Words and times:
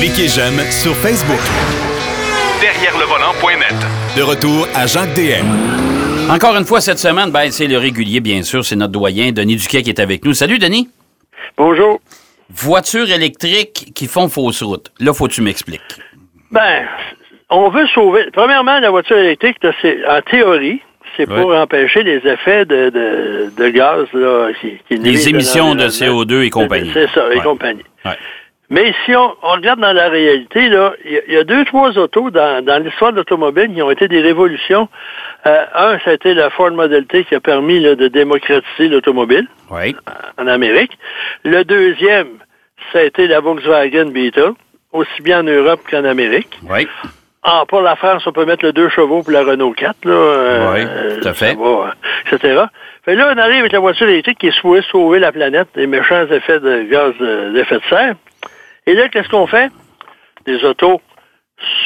Cliquez 0.00 0.28
j'aime 0.28 0.58
sur 0.70 0.94
Facebook. 0.96 1.40
Derrière 2.60 2.96
le 2.98 3.04
volant.net. 3.04 3.74
De 4.16 4.22
retour 4.22 4.66
à 4.74 4.86
Jacques 4.86 5.14
DM. 5.14 6.30
Encore 6.30 6.56
une 6.56 6.64
fois 6.64 6.80
cette 6.80 6.98
semaine, 6.98 7.30
ben, 7.30 7.50
c'est 7.50 7.66
le 7.66 7.76
régulier, 7.78 8.20
bien 8.20 8.42
sûr. 8.42 8.64
C'est 8.64 8.76
notre 8.76 8.92
doyen, 8.92 9.32
Denis 9.32 9.56
Duquet, 9.56 9.82
qui 9.82 9.90
est 9.90 10.00
avec 10.00 10.24
nous. 10.24 10.32
Salut, 10.32 10.58
Denis. 10.58 10.88
Bonjour. 11.56 12.00
Voitures 12.50 13.10
électriques 13.10 13.92
qui 13.94 14.06
font 14.06 14.28
fausse 14.28 14.62
route. 14.62 14.90
Là, 14.98 15.12
faut 15.12 15.26
que 15.26 15.32
tu 15.34 15.42
m'expliques. 15.42 15.82
Ben, 16.50 16.86
on 17.50 17.68
veut 17.68 17.86
sauver. 17.88 18.24
Premièrement, 18.32 18.78
la 18.80 18.90
voiture 18.90 19.18
électrique, 19.18 19.58
c'est 19.82 20.06
en 20.08 20.22
théorie, 20.22 20.80
c'est 21.16 21.26
pour 21.26 21.54
empêcher 21.54 22.02
les 22.02 22.16
effets 22.26 22.64
de, 22.64 22.88
de, 22.90 23.52
de 23.56 23.68
gaz 23.68 24.06
là, 24.14 24.50
qui, 24.60 24.78
qui 24.88 24.96
Les 25.02 25.28
émissions 25.28 25.74
de 25.74 25.82
l'environnement. 25.84 26.24
CO2 26.24 26.42
et 26.44 26.50
compagnie. 26.50 26.90
C'est 26.94 27.10
ça, 27.10 27.24
et 27.34 27.40
compagnie. 27.40 27.84
Ouais. 28.06 28.16
Mais 28.70 28.92
si 29.04 29.16
on, 29.16 29.34
on 29.42 29.52
regarde 29.52 29.80
dans 29.80 29.92
la 29.94 30.08
réalité, 30.10 30.64
il 30.66 30.72
y 30.72 30.76
a- 30.76 30.92
il 31.28 31.34
y, 31.34 31.36
a 31.38 31.44
deux, 31.44 31.64
trois 31.64 31.96
autos 31.96 32.30
dans, 32.30 32.62
dans 32.64 32.82
l'histoire 32.82 33.12
de 33.12 33.16
l'automobile 33.18 33.72
qui 33.74 33.80
ont 33.80 33.90
été 33.90 34.08
des 34.08 34.20
révolutions. 34.20 34.88
Euh, 35.46 35.64
un, 35.74 35.98
ça 36.00 36.10
a 36.10 36.12
été 36.12 36.34
la 36.34 36.50
Ford 36.50 36.70
Model 36.72 37.06
T 37.06 37.24
qui 37.24 37.34
a 37.34 37.40
permis 37.40 37.80
là, 37.80 37.94
de 37.94 38.08
démocratiser 38.08 38.88
l'automobile 38.88 39.46
Oui. 39.70 39.96
en 40.38 40.46
Amérique. 40.46 40.98
Le 41.44 41.64
deuxième, 41.64 42.28
ça 42.92 42.98
a 42.98 43.02
été 43.04 43.26
la 43.26 43.40
Volkswagen 43.40 44.10
Beetle, 44.10 44.52
aussi 44.92 45.22
bien 45.22 45.40
en 45.40 45.44
Europe 45.44 45.80
qu'en 45.90 46.04
Amérique. 46.04 46.58
Oui. 46.68 46.86
Ah, 47.42 47.64
pour 47.68 47.80
la 47.80 47.96
France, 47.96 48.26
on 48.26 48.32
peut 48.32 48.44
mettre 48.44 48.64
le 48.66 48.72
2 48.72 48.90
chevaux 48.90 49.22
pour 49.22 49.32
la 49.32 49.44
Renault 49.44 49.72
4, 49.72 50.04
là. 50.04 50.12
euh, 50.12 50.72
Oui, 50.74 50.80
euh, 50.86 51.20
tout 51.22 51.28
à 51.28 51.32
fait. 51.32 51.54
va, 51.54 51.94
etc. 52.30 52.64
Fait 53.04 53.14
là, 53.14 53.32
on 53.34 53.38
arrive 53.38 53.60
avec 53.60 53.72
la 53.72 53.78
voiture 53.78 54.08
électrique 54.08 54.38
qui 54.38 54.48
est 54.48 54.52
supposée 54.52 54.82
sauver 54.90 55.20
la 55.20 55.32
planète 55.32 55.68
des 55.74 55.86
méchants 55.86 56.26
effets 56.30 56.60
de 56.60 56.82
gaz 56.82 57.14
de- 57.18 57.52
d'effet 57.54 57.76
de 57.76 57.82
serre. 57.88 58.14
Et 58.88 58.94
là, 58.94 59.08
qu'est-ce 59.08 59.28
qu'on 59.28 59.46
fait? 59.46 59.70
Des 60.46 60.64
autos 60.64 61.00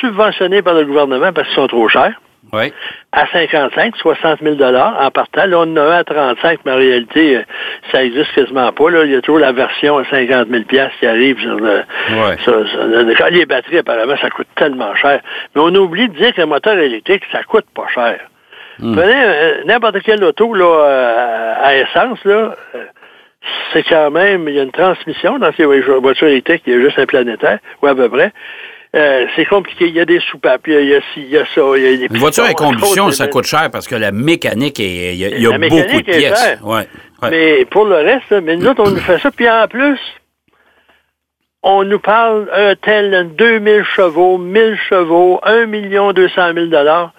subventionnées 0.00 0.62
par 0.62 0.74
le 0.74 0.84
gouvernement 0.84 1.32
parce 1.32 1.48
qu'ils 1.48 1.56
sont 1.56 1.66
trop 1.66 1.88
chers 1.88 2.12
Oui. 2.52 2.72
à 3.12 3.26
55, 3.26 3.96
60 3.96 4.40
000 4.42 4.56
en 4.62 5.10
partant. 5.10 5.46
Là, 5.46 5.58
on 5.58 5.62
en 5.72 5.76
a 5.76 5.82
un 5.82 5.90
à 5.98 6.04
35, 6.04 6.60
mais 6.64 6.72
en 6.72 6.76
réalité, 6.76 7.38
euh, 7.38 7.42
ça 7.90 8.04
existe 8.04 8.32
quasiment 8.34 8.70
pas. 8.72 8.90
Là. 8.90 9.04
Il 9.04 9.10
y 9.12 9.16
a 9.16 9.20
toujours 9.20 9.40
la 9.40 9.52
version 9.52 9.98
à 9.98 10.04
50 10.04 10.48
000 10.48 10.62
qui 11.00 11.06
arrive 11.06 11.40
sur 11.40 11.56
le... 11.56 11.82
Ouais. 12.12 12.36
sur- 12.44 12.68
sur 12.68 12.84
le- 12.84 13.14
quand 13.16 13.30
les 13.30 13.46
batteries, 13.46 13.78
apparemment, 13.78 14.16
ça 14.20 14.30
coûte 14.30 14.48
tellement 14.54 14.94
cher. 14.94 15.20
Mais 15.54 15.60
on 15.62 15.74
oublie 15.74 16.08
de 16.08 16.14
dire 16.14 16.32
que 16.34 16.40
le 16.42 16.46
moteur 16.46 16.78
électrique, 16.78 17.24
ça 17.32 17.42
coûte 17.42 17.66
pas 17.74 17.88
cher. 17.88 18.20
Prenez 18.78 19.24
euh, 19.24 19.64
n'importe 19.64 20.00
quelle 20.02 20.22
auto 20.24 20.54
là, 20.54 20.64
euh, 20.64 21.54
à 21.62 21.76
essence, 21.76 22.24
là, 22.24 22.54
euh, 22.74 22.84
c'est 23.72 23.82
quand 23.84 24.10
même, 24.10 24.48
il 24.48 24.54
y 24.54 24.60
a 24.60 24.62
une 24.62 24.70
transmission 24.72 25.38
dans 25.38 25.52
ces 25.54 25.64
voitures 25.64 26.28
électriques, 26.28 26.62
il 26.66 26.72
y 26.74 26.76
a 26.76 26.80
juste 26.80 26.98
un 26.98 27.06
planétaire, 27.06 27.58
ou 27.82 27.86
à 27.86 27.94
peu 27.94 28.08
près. 28.08 28.32
Euh, 28.94 29.26
c'est 29.34 29.46
compliqué. 29.46 29.86
Il 29.88 29.94
y 29.94 30.00
a 30.00 30.04
des 30.04 30.20
soupapes, 30.20 30.66
il 30.66 30.74
y 30.74 30.76
a, 30.76 30.80
il 30.80 30.88
y 30.88 30.94
a 30.94 31.00
ci, 31.00 31.06
il 31.22 31.30
y 31.30 31.38
a 31.38 31.46
ça, 31.54 31.62
il 31.76 31.82
y 31.82 31.86
a 31.86 31.96
des 32.08 32.14
Une 32.14 32.18
voiture 32.20 32.44
à 32.44 32.52
combustion, 32.52 33.10
ça 33.10 33.26
coûte 33.26 33.46
cher 33.46 33.70
parce 33.72 33.88
que 33.88 33.94
la 33.94 34.12
mécanique, 34.12 34.78
est- 34.80 35.14
il 35.14 35.18
y 35.20 35.24
a, 35.24 35.28
il 35.28 35.42
y 35.42 35.46
a 35.46 35.50
La 35.50 35.58
beaucoup 35.58 35.76
mécanique 35.76 36.06
de 36.06 36.12
pièces. 36.12 36.58
Ouais. 36.62 36.86
Ouais. 37.22 37.30
Mais 37.30 37.64
pour 37.64 37.86
le 37.86 37.94
reste, 37.96 38.30
mais 38.42 38.56
nous 38.56 38.66
autres, 38.66 38.82
on 38.84 38.90
nous 38.90 38.96
fait 39.00 39.18
ça. 39.18 39.30
Puis 39.30 39.48
en 39.48 39.66
plus, 39.66 39.98
on 41.62 41.84
nous 41.84 42.00
parle 42.00 42.50
un 42.52 42.74
tel 42.74 43.30
2000 43.34 43.84
chevaux, 43.84 44.36
1000 44.36 44.76
chevaux, 44.90 45.40
1 45.44 45.66
million 45.66 46.12
200 46.12 46.52
000 46.54 46.66
dollars. 46.66 47.12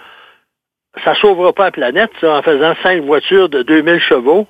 Ça 1.04 1.16
sauvera 1.16 1.54
pas 1.54 1.66
la 1.66 1.72
planète, 1.72 2.12
ça, 2.22 2.36
en 2.38 2.42
faisant 2.44 2.76
cinq 2.84 3.02
voitures 3.04 3.50
de 3.50 3.64
2000 3.64 4.00
chevaux 4.00 4.46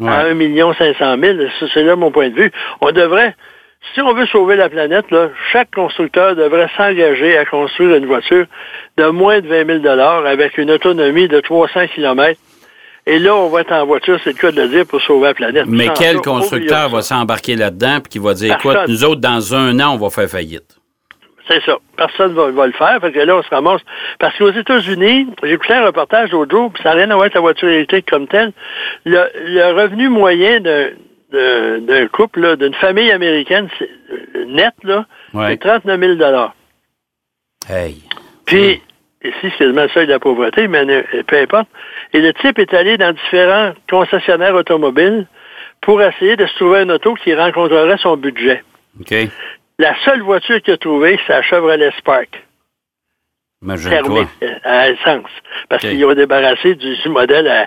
à 0.00 0.24
Ouais. 0.24 0.30
1 0.30 0.34
million 0.34 0.72
500 0.74 1.16
000. 1.20 1.38
Ça, 1.60 1.66
C'est 1.72 1.82
là 1.82 1.96
mon 1.96 2.10
point 2.10 2.28
de 2.30 2.34
vue. 2.34 2.50
On 2.80 2.90
devrait, 2.90 3.34
si 3.94 4.00
on 4.00 4.12
veut 4.14 4.26
sauver 4.26 4.56
la 4.56 4.68
planète, 4.68 5.10
là, 5.10 5.28
chaque 5.52 5.70
constructeur 5.74 6.34
devrait 6.36 6.68
s'engager 6.76 7.36
à 7.36 7.44
construire 7.44 7.96
une 7.96 8.06
voiture 8.06 8.46
de 8.96 9.06
moins 9.06 9.40
de 9.40 9.48
20 9.48 9.66
000 9.66 9.78
dollars 9.80 10.26
avec 10.26 10.58
une 10.58 10.70
autonomie 10.70 11.28
de 11.28 11.40
300 11.40 11.86
km. 11.94 12.38
Et 13.06 13.18
là, 13.18 13.34
on 13.36 13.50
va 13.50 13.60
être 13.60 13.72
en 13.72 13.84
voiture, 13.84 14.18
c'est 14.24 14.30
le 14.30 14.38
cas 14.38 14.50
de 14.50 14.62
le 14.62 14.68
dire, 14.68 14.86
pour 14.86 15.00
sauver 15.02 15.26
la 15.28 15.34
planète. 15.34 15.66
Mais 15.68 15.88
quel 15.94 16.16
ça, 16.16 16.22
constructeur 16.22 16.88
va 16.88 17.02
s'embarquer 17.02 17.54
là-dedans 17.54 17.98
et 17.98 18.08
qui 18.08 18.18
va 18.18 18.32
dire, 18.32 18.54
écoute, 18.54 18.78
nous 18.88 19.04
autres, 19.04 19.20
dans 19.20 19.54
un 19.54 19.78
an, 19.80 19.92
on 19.94 19.98
va 19.98 20.08
faire 20.08 20.28
faillite? 20.28 20.73
C'est 21.48 21.62
ça. 21.64 21.76
Personne 21.96 22.32
va, 22.34 22.50
va 22.50 22.66
le 22.66 22.72
faire. 22.72 22.98
Fait 23.00 23.12
que 23.12 23.18
là, 23.18 23.36
on 23.36 23.42
se 23.42 23.48
ramasse. 23.50 23.82
Parce 24.18 24.36
qu'aux 24.38 24.50
États-Unis, 24.50 25.26
j'ai 25.42 25.52
écouté 25.52 25.74
un 25.74 25.84
reportage 25.86 26.30
l'autre 26.32 26.50
jour, 26.56 26.72
puis 26.72 26.82
ça 26.82 26.90
n'a 26.90 26.96
rien 26.96 27.10
à 27.10 27.14
voir 27.14 27.22
avec 27.22 27.34
la 27.34 27.40
voiture 27.42 27.68
électrique 27.68 28.08
comme 28.10 28.26
telle. 28.28 28.52
Le, 29.04 29.24
le 29.34 29.72
revenu 29.82 30.08
moyen 30.08 30.60
d'un 30.60 32.06
couple, 32.12 32.56
d'une 32.56 32.74
famille 32.74 33.10
américaine, 33.10 33.68
net, 34.46 34.72
là, 34.84 35.04
Ouais. 35.34 35.50
c'est 35.50 35.56
39 35.60 36.00
000 36.00 36.18
Hey. 37.68 38.02
Puis, 38.46 38.80
ici, 39.24 39.52
c'est 39.58 39.66
le 39.66 39.88
seuil 39.88 40.06
de 40.06 40.12
la 40.12 40.18
pauvreté, 40.18 40.68
mais 40.68 40.84
peu 41.26 41.36
importe. 41.38 41.68
Et 42.12 42.20
le 42.20 42.32
type 42.34 42.58
est 42.58 42.72
allé 42.74 42.96
dans 42.96 43.12
différents 43.12 43.72
concessionnaires 43.90 44.54
automobiles 44.54 45.26
pour 45.80 46.00
essayer 46.02 46.36
de 46.36 46.46
se 46.46 46.54
trouver 46.56 46.80
un 46.80 46.88
auto 46.90 47.14
qui 47.14 47.34
rencontrerait 47.34 47.98
son 47.98 48.16
budget. 48.16 48.62
La 49.78 49.94
seule 50.04 50.22
voiture 50.22 50.60
qu'il 50.62 50.74
a 50.74 50.76
trouvée, 50.76 51.18
c'est 51.26 51.32
la 51.32 51.42
Chevrolet 51.42 51.90
Spark. 51.98 52.42
Fermé 53.88 54.20
euh, 54.42 54.48
à 54.62 54.90
essence. 54.90 55.30
Parce 55.70 55.82
qu'ils 55.82 56.04
ont 56.04 56.12
débarrassé 56.14 56.74
du, 56.74 56.96
du 56.96 57.08
modèle 57.20 57.48
à- 57.48 57.66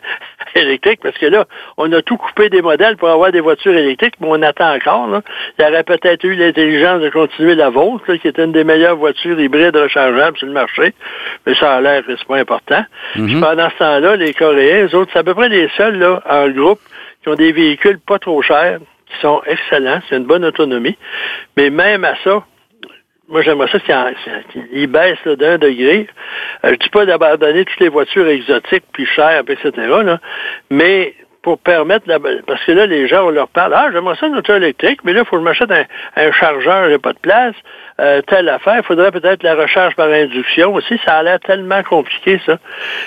électrique. 0.56 1.00
Parce 1.02 1.18
que 1.18 1.26
là, 1.26 1.46
on 1.78 1.92
a 1.92 2.02
tout 2.04 2.18
coupé 2.18 2.50
des 2.50 2.62
modèles 2.62 2.98
pour 2.98 3.10
avoir 3.10 3.32
des 3.32 3.40
voitures 3.42 3.76
électriques, 3.76 4.14
mais 4.22 4.28
on 4.30 4.42
attend 4.44 4.76
encore. 4.76 5.08
Là. 5.08 5.22
Il 5.58 5.66
y 5.66 5.68
aurait 5.68 5.84
peut-être 5.84 6.24
eu 6.24 6.36
l'intelligence 6.36 7.02
de 7.02 7.10
continuer 7.10 7.56
la 7.56 7.70
vôtre, 7.70 8.04
là, 8.08 8.18
qui 8.20 8.28
était 8.28 8.44
une 8.44 8.52
des 8.52 8.64
meilleures 8.64 8.96
voitures 8.96 9.40
hybrides 9.40 9.76
rechargeables 9.76 10.38
sur 10.38 10.48
le 10.48 10.54
marché. 10.54 10.94
Mais 11.46 11.56
ça 11.56 11.76
a 11.76 11.82
l'air 11.82 12.06
que 12.06 12.16
c'est 12.16 12.28
pas 12.28 12.38
important. 12.38 12.86
Puis 13.14 13.40
pendant 13.42 13.70
ce 13.72 13.78
temps-là, 13.78 14.16
les 14.16 14.34
Coréens, 14.34 14.86
eux 14.88 14.96
autres, 14.96 15.10
c'est 15.14 15.20
à 15.20 15.24
peu 15.24 15.34
près 15.34 15.50
les 15.50 15.68
seuls 15.78 15.98
là, 15.98 16.22
en 16.30 16.48
groupe 16.50 16.80
qui 17.24 17.30
ont 17.30 17.36
des 17.36 17.52
véhicules 17.52 18.00
pas 18.00 18.20
trop 18.20 18.42
chers, 18.44 18.80
qui 19.10 19.22
sont 19.22 19.42
excellents, 19.46 20.02
c'est 20.10 20.18
une 20.18 20.26
bonne 20.26 20.46
autonomie. 20.46 20.98
Mais 21.56 21.70
même 21.70 22.04
à 22.04 22.16
ça, 22.24 22.44
moi, 23.30 23.42
j'aimerais 23.42 23.68
ça 23.68 23.80
qu'il 24.52 24.88
baisse 24.88 25.22
d'un 25.26 25.58
degré. 25.58 26.08
Euh, 26.64 26.72
je 26.72 26.76
dis 26.76 26.90
pas 26.90 27.06
d'abandonner 27.06 27.66
toutes 27.66 27.80
les 27.82 27.90
voitures 27.90 28.28
exotiques 28.28 28.86
puis 28.94 29.06
chères, 29.06 29.44
etc. 29.50 29.72
Là, 29.76 30.20
mais 30.70 31.14
pour 31.48 31.60
permettre 31.60 32.10
la, 32.10 32.20
parce 32.46 32.62
que 32.66 32.74
là, 32.74 32.86
les 32.88 33.08
gens, 33.08 33.24
on 33.28 33.30
leur 33.30 33.48
parle, 33.48 33.74
ah, 33.74 33.88
j'aimerais 33.94 34.18
ça 34.20 34.28
une 34.28 34.36
auto 34.36 34.54
électrique, 34.54 35.00
mais 35.06 35.14
là, 35.14 35.22
il 35.22 35.26
faut 35.26 35.38
que 35.38 35.44
je 35.44 35.46
m'achète 35.46 35.72
un, 35.72 35.86
un 36.18 36.32
chargeur, 36.34 36.90
j'ai 36.90 36.98
pas 36.98 37.14
de 37.14 37.20
place, 37.20 37.56
euh, 38.02 38.22
telle 38.28 38.50
affaire. 38.50 38.80
Il 38.80 38.84
faudrait 38.84 39.12
peut-être 39.12 39.44
la 39.44 39.56
recharge 39.56 39.96
par 39.96 40.10
induction 40.10 40.74
aussi. 40.74 41.00
Ça 41.06 41.20
a 41.20 41.24
l'air 41.24 41.40
tellement 41.40 41.82
compliqué, 41.84 42.42
ça. 42.46 42.58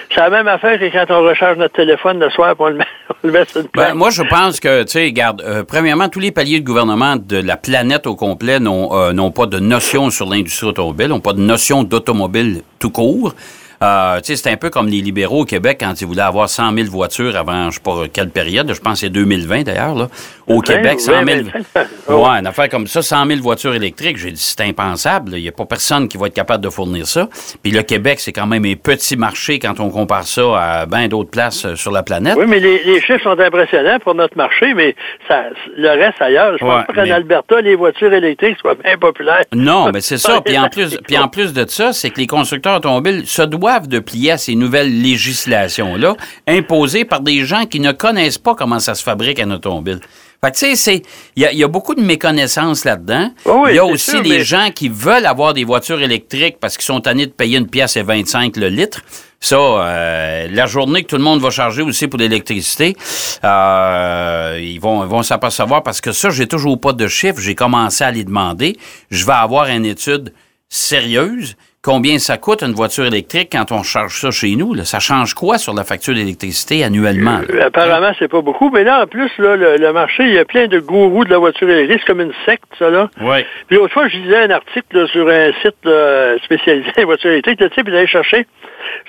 C'est 0.08 0.20
la 0.20 0.30
même 0.30 0.48
affaire 0.48 0.78
que 0.80 0.86
quand 0.86 1.04
on 1.10 1.20
recharge 1.20 1.58
notre 1.58 1.74
téléphone 1.74 2.18
le 2.18 2.30
soir, 2.30 2.56
puis 2.56 2.64
on 2.64 2.68
le 2.68 2.76
met, 2.76 2.86
on 3.10 3.26
le 3.26 3.30
met 3.30 3.44
sur 3.44 3.60
une 3.60 3.66
Ben, 3.74 3.92
moi, 3.92 4.08
je 4.08 4.22
pense 4.22 4.58
que, 4.58 4.84
tu 4.84 4.92
sais, 4.92 5.04
regarde, 5.04 5.42
euh, 5.42 5.62
premièrement, 5.62 6.08
tous 6.08 6.20
les 6.20 6.32
paliers 6.32 6.60
de 6.60 6.64
gouvernement 6.64 7.16
de 7.16 7.36
la 7.36 7.58
planète 7.58 8.06
au 8.06 8.16
complet 8.16 8.58
n'ont 8.58 8.96
euh, 8.96 9.12
n'ont 9.12 9.32
pas 9.32 9.44
de 9.44 9.58
notion 9.58 10.08
sur 10.08 10.30
l'industrie 10.30 10.68
automobile, 10.68 11.08
n'ont 11.08 11.20
pas 11.20 11.34
de 11.34 11.40
notion 11.40 11.82
d'automobile 11.82 12.62
tout 12.78 12.90
court. 12.90 13.34
Euh, 13.82 14.20
c'est 14.22 14.46
un 14.48 14.56
peu 14.58 14.68
comme 14.68 14.88
les 14.88 15.00
libéraux 15.00 15.42
au 15.42 15.44
Québec 15.46 15.78
quand 15.80 15.98
ils 16.00 16.06
voulaient 16.06 16.20
avoir 16.20 16.50
100 16.50 16.74
000 16.74 16.88
voitures 16.90 17.34
avant, 17.34 17.70
je 17.70 17.76
sais 17.76 17.80
pas 17.82 18.02
quelle 18.12 18.28
période, 18.28 18.70
je 18.74 18.78
pense 18.80 18.94
que 19.00 19.06
c'est 19.06 19.10
2020 19.10 19.62
d'ailleurs, 19.62 19.94
là. 19.94 20.08
Au 20.46 20.60
Québec, 20.60 21.00
100 21.00 21.24
000. 21.24 21.44
25. 21.74 21.86
Ouais, 22.08 22.28
une 22.40 22.46
affaire 22.46 22.68
comme 22.68 22.86
ça, 22.86 23.00
100 23.00 23.26
000 23.26 23.40
voitures 23.40 23.72
électriques, 23.74 24.18
j'ai 24.18 24.32
dit, 24.32 24.40
c'est 24.42 24.60
impensable. 24.62 25.32
Il 25.36 25.42
n'y 25.42 25.48
a 25.48 25.52
pas 25.52 25.64
personne 25.64 26.08
qui 26.08 26.18
va 26.18 26.26
être 26.26 26.34
capable 26.34 26.62
de 26.62 26.68
fournir 26.68 27.06
ça. 27.06 27.28
Puis 27.62 27.72
le 27.72 27.82
Québec, 27.82 28.20
c'est 28.20 28.32
quand 28.32 28.46
même 28.48 28.64
un 28.66 28.74
petit 28.74 29.16
marché 29.16 29.58
quand 29.58 29.80
on 29.80 29.88
compare 29.90 30.24
ça 30.24 30.42
à 30.82 30.86
bien 30.86 31.08
d'autres 31.08 31.30
places 31.30 31.64
euh, 31.64 31.74
sur 31.76 31.90
la 31.92 32.02
planète. 32.02 32.34
Oui, 32.36 32.44
mais 32.48 32.58
les, 32.60 32.82
les 32.84 33.00
chiffres 33.00 33.22
sont 33.22 33.38
impressionnants 33.40 33.98
pour 34.00 34.14
notre 34.14 34.36
marché, 34.36 34.74
mais 34.74 34.94
ça, 35.28 35.44
le 35.76 35.88
reste 35.88 36.20
ailleurs, 36.20 36.58
je 36.58 36.64
Ouais, 36.64 36.70
pense 36.70 36.86
pas 36.86 36.92
qu'en 36.94 37.02
mais- 37.04 37.12
Alberta, 37.12 37.60
les 37.62 37.76
voitures 37.76 38.12
électriques 38.12 38.58
soient 38.60 38.74
bien 38.74 38.98
populaires. 38.98 39.44
Non, 39.54 39.90
mais 39.92 40.00
c'est 40.02 40.18
ça. 40.18 40.42
Puis 40.42 40.58
en 40.58 40.68
plus, 40.68 40.98
puis 41.06 41.16
en 41.16 41.28
plus 41.28 41.54
de 41.54 41.64
ça, 41.66 41.92
c'est 41.94 42.10
que 42.10 42.18
les 42.20 42.26
constructeurs 42.26 42.76
automobiles 42.76 43.26
se 43.26 43.42
doivent 43.42 43.69
de 43.78 43.98
plier 44.00 44.32
à 44.32 44.38
ces 44.38 44.54
nouvelles 44.56 45.00
législations-là, 45.02 46.16
imposées 46.48 47.04
par 47.04 47.20
des 47.20 47.44
gens 47.44 47.66
qui 47.66 47.78
ne 47.80 47.92
connaissent 47.92 48.38
pas 48.38 48.54
comment 48.54 48.80
ça 48.80 48.94
se 48.94 49.02
fabrique 49.02 49.38
un 49.38 49.50
automobile. 49.52 50.00
Fait 50.42 50.52
que, 50.52 50.56
tu 50.56 50.76
sais, 50.76 51.02
il 51.36 51.42
y 51.42 51.46
a, 51.46 51.52
il 51.52 51.58
y 51.58 51.64
a 51.64 51.68
beaucoup 51.68 51.94
de 51.94 52.00
méconnaissance 52.00 52.86
là-dedans. 52.86 53.30
Oui, 53.44 53.70
il 53.72 53.76
y 53.76 53.78
a 53.78 53.84
aussi 53.84 54.10
sûr, 54.12 54.22
mais- 54.22 54.40
gens 54.42 54.70
qui 54.74 54.88
veulent 54.88 55.26
avoir 55.26 55.52
des 55.52 55.64
voitures 55.64 56.00
électriques 56.00 56.56
parce 56.58 56.76
qu'ils 56.78 56.86
sont 56.86 57.00
tannés 57.00 57.26
de 57.26 57.32
payer 57.32 57.58
une 57.58 57.66
pièce 57.68 57.96
et 57.96 58.02
25 58.02 58.56
le 58.56 58.68
litre. 58.68 59.02
Ça, 59.38 59.56
euh, 59.56 60.48
la 60.50 60.66
journée 60.66 61.02
que 61.02 61.08
tout 61.08 61.16
le 61.16 61.22
monde 61.22 61.40
va 61.40 61.50
charger 61.50 61.82
aussi 61.82 62.08
pour 62.08 62.18
l'électricité, 62.18 62.96
euh, 63.44 64.58
ils 64.62 64.78
vont, 64.80 65.02
ils 65.04 65.08
vont 65.08 65.22
s'apercevoir 65.22 65.82
parce 65.82 66.00
que 66.00 66.12
ça, 66.12 66.30
j'ai 66.30 66.46
toujours 66.46 66.80
pas 66.80 66.92
de 66.92 67.06
chiffres. 67.06 67.40
J'ai 67.40 67.54
commencé 67.54 68.04
à 68.04 68.10
les 68.10 68.24
demander. 68.24 68.76
Je 69.10 69.24
vais 69.26 69.32
avoir 69.32 69.66
une 69.66 69.84
étude 69.86 70.32
sérieuse 70.68 71.56
combien 71.82 72.18
ça 72.18 72.36
coûte 72.36 72.62
une 72.62 72.72
voiture 72.72 73.04
électrique 73.06 73.48
quand 73.52 73.72
on 73.72 73.82
charge 73.82 74.20
ça 74.20 74.30
chez 74.30 74.54
nous? 74.56 74.74
Là. 74.74 74.84
Ça 74.84 75.00
change 75.00 75.34
quoi 75.34 75.58
sur 75.58 75.74
la 75.74 75.84
facture 75.84 76.14
d'électricité 76.14 76.84
annuellement? 76.84 77.40
Euh, 77.50 77.66
Apparemment, 77.66 78.12
c'est 78.18 78.28
pas 78.28 78.40
beaucoup. 78.42 78.70
Mais 78.70 78.84
là, 78.84 79.02
en 79.02 79.06
plus, 79.06 79.30
là, 79.38 79.56
le, 79.56 79.76
le 79.76 79.92
marché, 79.92 80.24
il 80.24 80.34
y 80.34 80.38
a 80.38 80.44
plein 80.44 80.66
de 80.66 80.78
gourous 80.78 81.24
de 81.24 81.30
la 81.30 81.38
voiture 81.38 81.68
électrique. 81.70 82.00
C'est 82.00 82.12
comme 82.12 82.20
une 82.20 82.34
secte, 82.44 82.64
ça, 82.78 82.90
là. 82.90 83.08
Oui. 83.20 83.44
Puis 83.68 83.76
l'autre 83.76 83.92
fois, 83.94 84.08
je 84.08 84.16
lisais 84.18 84.36
un 84.44 84.50
article 84.50 84.98
là, 85.00 85.06
sur 85.08 85.28
un 85.28 85.52
site 85.62 85.76
là, 85.84 86.36
spécialisé 86.44 86.90
en 86.98 87.04
voitures 87.04 87.30
électriques. 87.30 87.60
Le 87.60 87.70
type, 87.70 87.86
il 87.88 87.94
allait 87.96 88.06
chercher 88.06 88.46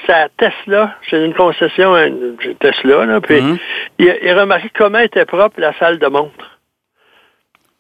sa 0.08 0.28
Tesla. 0.38 0.96
C'est 1.10 1.24
une 1.24 1.34
concession 1.34 1.94
un- 1.94 2.08
une 2.08 2.56
Tesla. 2.60 3.06
Là, 3.06 3.22
puis 3.22 3.42
Mhm. 3.42 3.58
il, 4.00 4.18
il 4.24 4.30
a 4.30 4.42
remarqué 4.42 4.70
comment 4.78 5.00
était 5.00 5.26
propre 5.26 5.60
la 5.60 5.74
salle 5.78 6.00
de 6.00 6.08
montre. 6.08 6.60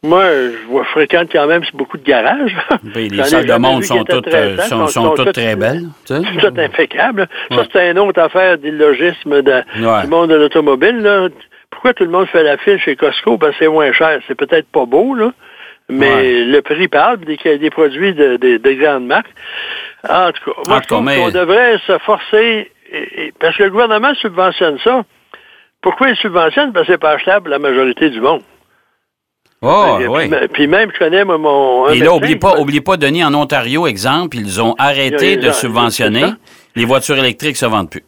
Moi, 0.04 0.24
je 0.26 0.68
vois 0.68 0.84
fréquente 0.86 1.30
quand 1.32 1.46
même 1.46 1.62
beaucoup 1.76 1.98
de 1.98 2.04
garages. 2.04 2.56
Ben, 2.82 3.08
les 3.08 3.24
salles 3.24 3.46
de 3.46 3.54
monde 3.54 3.82
vu 3.82 3.88
sont 3.88 4.04
toutes, 4.04 4.34
euh, 4.34 4.58
sont, 4.58 4.88
sont 4.88 5.14
toutes 5.14 5.34
très 5.34 5.56
belles. 5.56 5.84
tu 6.08 6.16
sais. 6.16 6.22
C'est 6.34 6.50
tout 6.52 6.60
impeccable. 6.60 7.28
Ça, 7.52 7.64
c'est 7.72 7.92
une 7.92 8.00
autre 8.00 8.20
affaire 8.20 8.58
d'illogisme 8.58 9.32
Ouais. 9.34 9.42
du 10.02 10.08
monde 10.10 10.32
de 10.32 10.36
l'automobile. 10.36 10.98
là. 11.02 11.28
Pourquoi 11.70 11.94
tout 11.94 12.04
le 12.04 12.10
monde 12.10 12.26
fait 12.28 12.42
la 12.44 12.58
file 12.58 12.80
chez 12.80 12.96
Costco? 12.96 13.38
Ben, 13.38 13.52
c'est 13.60 13.68
moins 13.68 13.92
cher. 13.94 14.20
C'est 14.28 14.34
peut-être 14.36 14.68
pas 14.72 14.86
beau, 14.86 15.14
là. 15.14 15.32
Mais 15.88 16.10
Ouais. 16.14 16.44
le 16.46 16.62
prix 16.64 16.88
parle 16.88 17.18
des, 17.20 17.38
des 17.60 17.70
produits 17.70 18.14
de, 18.14 18.38
de- 18.38 18.58
de 18.58 18.72
grandes 18.74 19.06
marques. 19.06 19.30
En 20.10 20.32
tout 20.32 20.52
cas, 20.52 20.62
moi, 20.68 20.78
En 20.78 20.82
je 20.82 20.88
trouve 20.88 21.04
mais- 21.04 21.18
qu'on 21.18 21.30
devrait 21.30 21.78
se 21.86 21.98
forcer, 22.00 22.72
et- 22.92 23.26
et- 23.28 23.34
parce 23.40 23.56
que 23.56 23.64
le 23.64 23.70
gouvernement 23.70 24.16
subventionne 24.16 24.80
ça. 24.84 25.04
Pourquoi 25.82 26.10
il 26.10 26.16
subventionne? 26.16 26.74
Parce 26.74 26.88
que 26.88 26.94
c'est 26.94 26.98
pas 27.00 27.12
achetable 27.12 27.42
pour 27.44 27.52
la 27.52 27.60
majorité 27.60 28.10
du 28.10 28.20
monde. 28.22 28.42
Oh, 29.64 29.96
puis, 30.00 30.08
oui. 30.08 30.30
puis- 30.54 30.68
même, 30.68 30.90
je 30.94 30.98
connais 30.98 31.24
moi, 31.24 31.38
mon... 31.38 31.88
Et 31.90 32.00
là, 32.00 32.14
oublie 32.14 32.36
pas, 32.36 32.58
oublie 32.60 32.82
pas, 32.82 32.98
Denis, 32.98 33.24
en 33.24 33.34
Ontario, 33.36 33.86
exemple, 33.86 34.38
ils 34.38 34.60
ont 34.62 34.74
arrêté 34.80 35.38
de 35.38 35.52
subventionner. 35.52 36.26
Les 36.76 36.86
voitures 36.86 37.18
électriques 37.18 37.58
se 37.58 37.66
vendent 37.68 37.90
plus. 37.90 38.04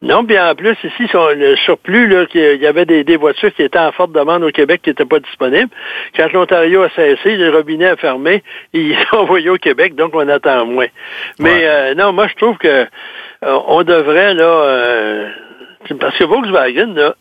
Non, 0.00 0.24
puis 0.24 0.38
en 0.38 0.54
plus, 0.54 0.76
ici, 0.84 1.08
le 1.12 1.56
surplus, 1.64 2.06
là, 2.06 2.26
qu'il 2.26 2.60
y 2.62 2.66
avait 2.66 2.84
des, 2.84 3.02
des 3.02 3.16
voitures 3.16 3.52
qui 3.52 3.62
étaient 3.64 3.78
en 3.80 3.90
forte 3.90 4.12
demande 4.12 4.44
au 4.44 4.50
Québec 4.50 4.80
qui 4.84 4.90
n'étaient 4.90 5.04
pas 5.04 5.18
disponibles. 5.18 5.70
Quand 6.16 6.30
l'Ontario 6.32 6.82
a 6.82 6.88
cessé, 6.90 7.36
les 7.36 7.48
robinets 7.48 7.92
ont 7.92 7.96
fermé, 7.96 8.44
ils 8.72 8.94
sont 9.10 9.16
envoyés 9.16 9.50
au 9.50 9.56
Québec, 9.56 9.96
donc 9.96 10.14
on 10.14 10.28
attend 10.28 10.66
moins. 10.66 10.86
Mais 11.40 11.50
Ouais. 11.50 11.60
euh, 11.66 11.94
non, 11.96 12.12
moi, 12.12 12.28
je 12.28 12.34
trouve 12.34 12.58
que 12.58 12.68
euh, 12.68 12.86
on 13.66 13.82
devrait, 13.82 14.34
là, 14.34 14.44
euh, 14.44 15.28
parce 15.98 16.16
que 16.16 16.24
Volkswagen, 16.24 16.92
là, 16.94 17.14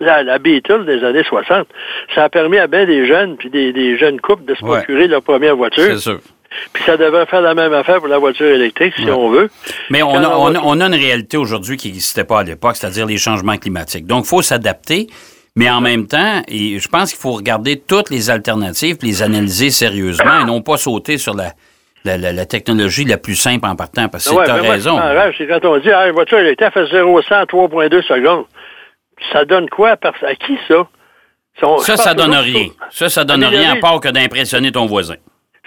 la, 0.00 0.22
la 0.22 0.38
Beetle 0.38 0.84
des 0.84 1.02
années 1.04 1.24
60, 1.24 1.66
ça 2.14 2.24
a 2.24 2.28
permis 2.28 2.58
à 2.58 2.66
bien 2.66 2.84
des 2.84 3.06
jeunes, 3.06 3.36
puis 3.36 3.50
des, 3.50 3.72
des 3.72 3.96
jeunes 3.98 4.20
couples 4.20 4.44
de 4.44 4.54
se 4.54 4.64
Ouais. 4.64 4.78
procurer 4.78 5.08
leur 5.08 5.22
première 5.22 5.56
voiture. 5.56 5.84
C'est 5.84 5.98
sûr. 5.98 6.20
Puis 6.72 6.84
ça 6.84 6.96
devrait 6.96 7.26
faire 7.26 7.40
la 7.42 7.54
même 7.54 7.72
affaire 7.72 7.98
pour 7.98 8.08
la 8.08 8.18
voiture 8.18 8.46
électrique, 8.46 8.94
si 8.96 9.04
Ouais. 9.04 9.10
on 9.10 9.30
veut. 9.30 9.50
Mais 9.90 10.02
on 10.02 10.14
a, 10.14 10.28
on 10.36 10.54
a, 10.54 10.60
on 10.62 10.80
a 10.80 10.86
une 10.86 10.94
réalité 10.94 11.36
aujourd'hui 11.36 11.76
qui 11.76 11.88
n'existait 11.88 12.24
pas 12.24 12.40
à 12.40 12.44
l'époque, 12.44 12.76
c'est-à-dire 12.76 13.06
les 13.06 13.18
changements 13.18 13.56
climatiques. 13.56 14.06
Donc, 14.06 14.24
il 14.24 14.28
faut 14.28 14.42
s'adapter, 14.42 15.08
mais 15.56 15.68
en 15.70 15.80
même 15.80 16.06
temps, 16.06 16.42
et 16.48 16.78
je 16.78 16.88
pense 16.88 17.10
qu'il 17.12 17.20
faut 17.20 17.32
regarder 17.32 17.80
toutes 17.80 18.10
les 18.10 18.30
alternatives, 18.30 18.96
les 19.02 19.22
analyser 19.22 19.70
sérieusement 19.70 20.40
et 20.42 20.44
non 20.44 20.60
pas 20.62 20.76
sauter 20.76 21.18
sur 21.18 21.34
la, 21.34 21.52
la, 22.04 22.16
la- 22.16 22.32
la 22.32 22.46
technologie 22.46 23.04
la 23.04 23.16
plus 23.18 23.34
simple 23.34 23.66
en 23.66 23.74
partant, 23.74 24.08
parce 24.08 24.28
que 24.28 24.34
Ouais, 24.34 24.44
tu 24.44 24.50
as 24.50 24.54
raison. 24.56 24.98
c'est 25.36 25.46
quand 25.46 25.64
on 25.64 25.78
dit, 25.78 25.90
ah, 25.90 26.06
une 26.06 26.14
voiture 26.14 26.38
électrique 26.38 26.72
fait 26.72 26.86
0 26.86 27.20
100 27.22 27.34
en 27.40 27.44
3,2 27.44 28.02
secondes. 28.02 28.44
Ça 29.32 29.44
donne 29.44 29.68
quoi 29.68 29.90
à, 30.02 30.08
à 30.26 30.34
qui, 30.34 30.58
ça? 30.68 30.86
Ça, 31.80 31.96
ça 31.96 32.14
donne 32.14 32.34
rien. 32.34 32.66
Ça, 32.90 33.08
ça 33.08 33.24
donne 33.24 33.44
rien 33.44 33.72
à 33.72 33.76
part 33.76 34.00
que 34.00 34.08
d'impressionner 34.08 34.72
ton 34.72 34.86
voisin. 34.86 35.14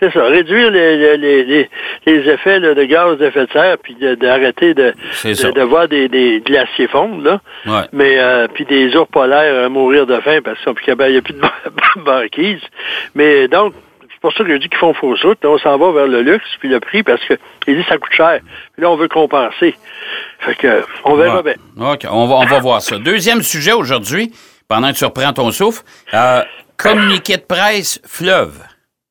C'est 0.01 0.13
ça, 0.13 0.23
réduire 0.23 0.71
les, 0.71 1.17
les, 1.17 1.43
les, 1.43 1.69
les- 2.05 2.29
effets 2.29 2.59
là, 2.59 2.73
de 2.73 2.83
gaz 2.85 3.17
d'effet 3.17 3.47
de 3.47 3.51
serre, 3.51 3.77
puis 3.79 3.95
d'arrêter 3.95 4.73
de, 4.73 4.93
de, 5.25 5.61
voir 5.63 5.89
des, 5.89 6.07
des 6.07 6.39
glaciers 6.39 6.87
fondre, 6.87 7.21
là. 7.21 7.41
Ouais. 7.65 7.85
Mais, 7.91 8.17
euh, 8.17 8.47
puis 8.47 8.63
des 8.63 8.95
ours 8.95 9.09
polaires 9.11 9.65
à 9.65 9.67
mourir 9.67 10.05
de 10.05 10.17
faim 10.21 10.39
parce 10.41 10.57
qu'ils 10.59 10.65
sont 10.69 10.73
plus 10.73 10.85
capables, 10.85 11.09
il 11.09 11.13
n'y 11.13 11.17
a 11.17 11.21
plus 11.21 11.33
de 11.33 12.01
banquise. 12.05 12.61
Mais 13.15 13.49
donc, 13.49 13.73
c'est 14.09 14.21
pour 14.21 14.31
ça 14.31 14.45
que 14.45 14.51
je 14.53 14.57
dis 14.57 14.69
qu'ils 14.69 14.77
font 14.77 14.93
fausse 14.93 15.21
route. 15.23 15.43
Là, 15.43 15.49
on 15.49 15.57
s'en 15.57 15.77
va 15.77 15.91
vers 15.91 16.07
le 16.07 16.21
luxe, 16.21 16.47
puis 16.61 16.69
le 16.69 16.79
prix, 16.79 17.03
parce 17.03 17.23
que 17.25 17.33
ils 17.67 17.75
disent 17.75 17.83
que 17.83 17.89
ça 17.89 17.97
coûte 17.97 18.13
cher. 18.13 18.39
Puis 18.73 18.81
là, 18.81 18.89
on 18.91 18.95
veut 18.95 19.09
compenser. 19.09 19.75
Fait 20.39 20.55
que, 20.55 20.83
on 21.05 21.15
verra 21.15 21.41
Ouais. 21.41 21.55
bien. 21.75 21.91
OK, 21.93 22.05
on 22.09 22.25
va, 22.27 22.35
on 22.35 22.45
va 22.45 22.59
voir 22.59 22.81
ça. 22.81 22.97
Deuxième 22.97 23.41
sujet 23.41 23.73
aujourd'hui, 23.73 24.31
pendant 24.67 24.91
que 24.91 24.97
tu 24.97 25.05
reprends 25.05 25.33
ton 25.33 25.51
souffle, 25.51 25.83
euh, 26.13 26.41
communiqué 26.77 27.37
de 27.37 27.41
presse 27.41 27.99
fleuve. 28.05 28.59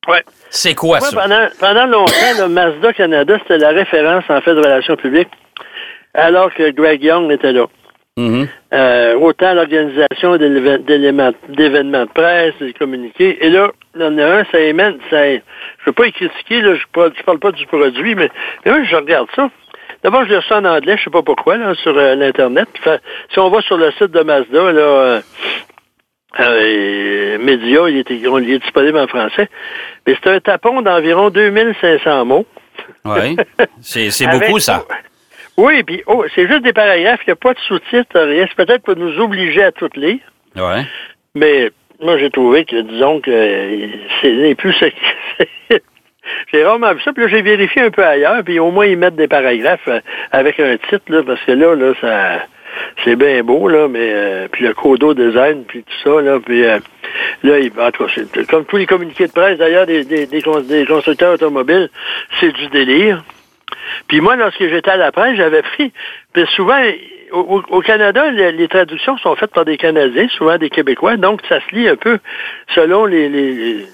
Ouais. 0.07 0.23
C'est 0.49 0.73
quoi 0.73 0.99
Moi, 0.99 1.07
ça? 1.09 1.21
pendant, 1.21 1.47
pendant 1.59 1.85
longtemps, 1.85 2.13
le 2.39 2.47
Mazda 2.47 2.93
Canada, 2.93 3.37
c'était 3.41 3.59
la 3.59 3.69
référence 3.69 4.23
en 4.29 4.41
fait 4.41 4.55
de 4.55 4.59
relations 4.59 4.95
publiques, 4.95 5.29
alors 6.15 6.51
que 6.53 6.71
Greg 6.71 7.03
Young 7.03 7.31
était 7.31 7.51
là. 7.51 7.65
Mhm. 8.17 8.47
Euh, 8.73 9.13
autant 9.19 9.53
l'organisation 9.53 10.35
d'événements 10.37 11.31
de 12.05 12.11
presse, 12.13 12.53
des 12.59 12.73
communiqués. 12.73 13.37
Et 13.45 13.49
là, 13.49 13.71
il 13.95 14.01
y 14.01 14.03
en 14.03 14.17
a 14.17 14.25
un, 14.39 14.43
ça 14.51 14.59
émane, 14.59 14.97
ça, 15.09 15.23
je 15.29 15.35
ne 15.35 15.39
veux 15.85 15.93
pas 15.93 16.07
y 16.07 16.11
critiquer, 16.11 16.61
là, 16.61 16.73
je 16.75 16.99
ne 17.01 17.23
parle 17.23 17.39
pas 17.39 17.51
du 17.51 17.65
produit, 17.67 18.15
mais, 18.15 18.29
mais 18.65 18.71
moi, 18.71 18.83
je 18.83 18.95
regarde 18.95 19.27
ça. 19.35 19.49
D'abord, 20.03 20.25
je 20.25 20.33
lis 20.35 20.45
ça 20.47 20.59
en 20.59 20.65
anglais, 20.65 20.95
je 20.97 21.03
sais 21.03 21.09
pas 21.09 21.21
pourquoi, 21.23 21.57
là, 21.57 21.75
sur 21.75 21.97
euh, 21.97 22.15
l'Internet. 22.15 22.67
Si 23.31 23.39
on 23.39 23.49
va 23.49 23.61
sur 23.61 23.77
le 23.77 23.91
site 23.91 24.11
de 24.11 24.21
Mazda, 24.21 24.71
là, 24.71 24.81
euh, 24.81 25.21
euh, 26.39 27.37
Média, 27.39 27.89
il 27.89 27.97
est, 27.97 28.09
il 28.09 28.51
est 28.53 28.59
disponible 28.59 28.97
en 28.97 29.07
français. 29.07 29.49
Mais 30.05 30.15
c'est 30.21 30.29
un 30.29 30.39
tapon 30.39 30.81
d'environ 30.81 31.29
2500 31.29 32.25
mots. 32.25 32.45
Oui. 33.05 33.35
C'est 33.81 34.27
beaucoup, 34.31 34.59
ça. 34.59 34.85
Oui, 35.57 35.83
puis 35.83 36.01
oh, 36.07 36.23
c'est 36.33 36.47
juste 36.47 36.63
des 36.63 36.71
paragraphes, 36.71 37.19
il 37.27 37.29
n'y 37.31 37.33
a 37.33 37.35
pas 37.35 37.53
de 37.53 37.59
sous-titres, 37.59 38.17
rien. 38.17 38.45
C'est 38.47 38.65
peut-être 38.65 38.83
pour 38.83 38.95
nous 38.95 39.19
obliger 39.19 39.63
à 39.63 39.71
toutes 39.73 39.97
lire. 39.97 40.19
Ouais. 40.55 40.85
Mais 41.35 41.69
moi, 42.01 42.17
j'ai 42.17 42.29
trouvé 42.29 42.63
que, 42.63 42.79
disons 42.79 43.19
que 43.19 43.29
euh, 43.29 43.87
c'est 44.21 44.55
plus 44.55 44.73
ce 44.79 44.85
que- 44.85 45.81
J'ai 46.51 46.63
rarement 46.63 46.93
vu 46.93 47.01
ça, 47.01 47.13
puis 47.13 47.23
là, 47.23 47.29
j'ai 47.29 47.41
vérifié 47.41 47.81
un 47.83 47.91
peu 47.91 48.03
ailleurs, 48.05 48.43
puis 48.43 48.59
au 48.59 48.71
moins, 48.71 48.85
ils 48.85 48.97
mettent 48.97 49.15
des 49.15 49.27
paragraphes 49.27 49.87
euh, 49.87 49.99
avec 50.31 50.59
un 50.59 50.77
titre, 50.77 51.03
là, 51.09 51.23
parce 51.25 51.41
que 51.43 51.51
là, 51.51 51.75
là, 51.75 51.93
ça... 52.01 52.45
C'est 53.03 53.15
bien 53.15 53.41
beau, 53.43 53.67
là, 53.67 53.87
mais... 53.89 54.11
euh, 54.13 54.47
puis 54.51 54.63
le 54.65 54.73
codo 54.73 55.13
design, 55.13 55.63
puis 55.67 55.83
tout 55.83 56.09
ça, 56.15 56.21
là, 56.21 56.39
puis... 56.39 56.63
euh, 56.63 56.77
là, 57.43 57.59
il- 57.59 57.71
en 57.79 57.91
tout 57.91 58.05
cas, 58.05 58.41
comme 58.49 58.65
tous 58.65 58.77
les 58.77 58.85
communiqués 58.85 59.27
de 59.27 59.31
presse, 59.31 59.57
d'ailleurs, 59.57 59.85
des, 59.87 60.03
des, 60.05 60.27
des, 60.27 60.41
cons- 60.41 60.61
des 60.61 60.85
constructeurs 60.85 61.33
automobiles, 61.33 61.89
c'est 62.39 62.51
du 62.51 62.67
délire. 62.67 63.23
Puis 64.07 64.21
moi, 64.21 64.35
lorsque 64.35 64.59
j'étais 64.67 64.91
à 64.91 64.97
la 64.97 65.11
presse, 65.11 65.35
j'avais 65.35 65.61
pris. 65.63 65.91
Puis 66.33 66.45
souvent, 66.55 66.79
au- 67.31 67.63
au 67.69 67.81
Canada, 67.81 68.29
les, 68.31 68.51
les 68.51 68.67
traductions 68.67 69.17
sont 69.17 69.35
faites 69.35 69.51
par 69.51 69.65
des 69.65 69.77
Canadiens, 69.77 70.27
souvent 70.29 70.57
des 70.57 70.69
Québécois, 70.69 71.17
donc 71.17 71.41
ça 71.49 71.59
se 71.61 71.75
lit 71.75 71.87
un 71.89 71.95
peu 71.95 72.19
selon 72.75 73.05
les, 73.05 73.29
les, 73.29 73.51
les- 73.53 73.85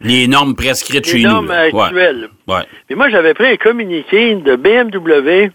Les 0.00 0.26
normes 0.28 0.54
prescrites 0.56 1.06
les 1.12 1.12
chez 1.20 1.22
normes 1.28 1.46
nous. 1.46 1.52
là. 1.52 1.68
Ouais. 1.72 1.82
actuelles. 1.84 2.28
Ouais. 2.46 2.62
Puis 2.86 2.96
moi, 2.96 3.08
j'avais 3.10 3.34
pris 3.34 3.46
un 3.46 3.56
communiqué 3.56 4.34
de 4.36 4.56
BMW 4.56 5.50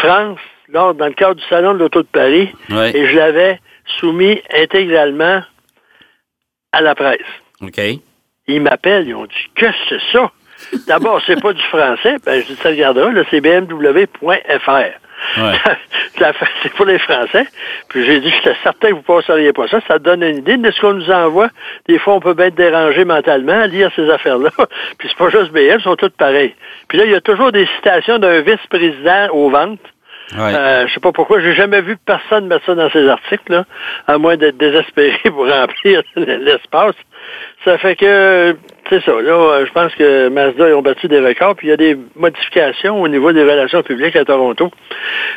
France 0.00 0.38
lors, 0.68 0.94
dans 0.94 1.06
le 1.06 1.12
cadre 1.12 1.34
du 1.34 1.42
Salon 1.48 1.74
de 1.74 1.78
l'Auto 1.80 2.02
de 2.02 2.06
Paris, 2.08 2.50
Ouais. 2.70 2.96
et 2.96 3.06
je 3.08 3.16
l'avais 3.16 3.60
soumis 3.98 4.40
intégralement 4.56 5.42
à 6.72 6.80
la 6.80 6.94
presse. 6.94 7.18
OK. 7.60 7.80
Ils 8.48 8.60
m'appellent, 8.60 9.06
ils 9.08 9.14
ont 9.14 9.26
dit 9.26 9.50
Qu'est-ce 9.54 9.88
que 9.90 9.98
c'est 10.00 10.12
ça? 10.18 10.30
D'abord, 10.86 11.20
c'est 11.26 11.40
pas 11.40 11.52
du 11.52 11.62
français, 11.62 12.16
ben 12.24 12.40
je 12.40 12.46
dis 12.52 12.56
ça 12.62 12.68
regardera, 12.70 13.10
c'est 13.30 13.40
bmw.fr. 13.40 14.98
Ouais. 15.38 15.54
C'est 16.62 16.72
pour 16.74 16.86
les 16.86 16.98
Français. 16.98 17.46
Puis 17.88 18.04
j'ai 18.04 18.20
dit, 18.20 18.30
j'étais 18.30 18.56
certain 18.62 18.88
que 18.88 18.94
vous 18.94 18.98
ne 18.98 19.20
passeriez 19.20 19.52
pas 19.52 19.66
ça. 19.68 19.80
Ça 19.88 19.98
donne 19.98 20.22
une 20.22 20.38
idée 20.38 20.56
de 20.56 20.70
ce 20.70 20.80
qu'on 20.80 20.94
nous 20.94 21.10
envoie. 21.10 21.48
Des 21.88 21.98
fois, 21.98 22.14
on 22.14 22.20
peut 22.20 22.34
bien 22.34 22.46
être 22.46 22.54
dérangé 22.54 23.04
mentalement 23.04 23.60
à 23.60 23.66
lire 23.66 23.90
ces 23.96 24.08
affaires-là. 24.10 24.50
Puis 24.98 25.08
c'est 25.08 25.16
pas 25.16 25.30
juste 25.30 25.52
BM, 25.52 25.78
ils 25.78 25.82
sont 25.82 25.96
toutes 25.96 26.16
pareilles. 26.16 26.54
Puis 26.88 26.98
là, 26.98 27.04
il 27.04 27.10
y 27.10 27.14
a 27.14 27.20
toujours 27.20 27.52
des 27.52 27.66
citations 27.76 28.18
d'un 28.18 28.40
vice-président 28.40 29.28
aux 29.32 29.50
ventes. 29.50 29.80
Ouais. 30.36 30.54
Euh, 30.54 30.86
je 30.86 30.94
sais 30.94 31.00
pas 31.00 31.12
pourquoi, 31.12 31.40
j'ai 31.40 31.54
jamais 31.54 31.82
vu 31.82 31.96
personne 31.96 32.46
mettre 32.46 32.64
ça 32.64 32.74
dans 32.74 32.88
ses 32.90 33.06
articles, 33.06 33.52
là, 33.52 33.64
à 34.06 34.16
moins 34.16 34.36
d'être 34.36 34.56
désespéré 34.56 35.18
pour 35.24 35.46
remplir 35.48 36.02
l'espace. 36.16 36.94
Ça 37.64 37.76
fait 37.78 37.96
que, 37.96 38.56
c'est 38.92 39.02
ça, 39.04 39.12
là, 39.22 39.32
euh, 39.32 39.66
je 39.66 39.72
pense 39.72 39.94
que 39.94 40.28
Mazda, 40.28 40.68
ils 40.68 40.74
ont 40.74 40.82
battu 40.82 41.08
des 41.08 41.20
records, 41.20 41.56
puis 41.56 41.68
il 41.68 41.70
y 41.70 41.72
a 41.72 41.78
des 41.78 41.96
modifications 42.14 43.00
au 43.00 43.08
niveau 43.08 43.32
des 43.32 43.42
relations 43.42 43.82
publiques 43.82 44.16
à 44.16 44.24
Toronto. 44.26 44.70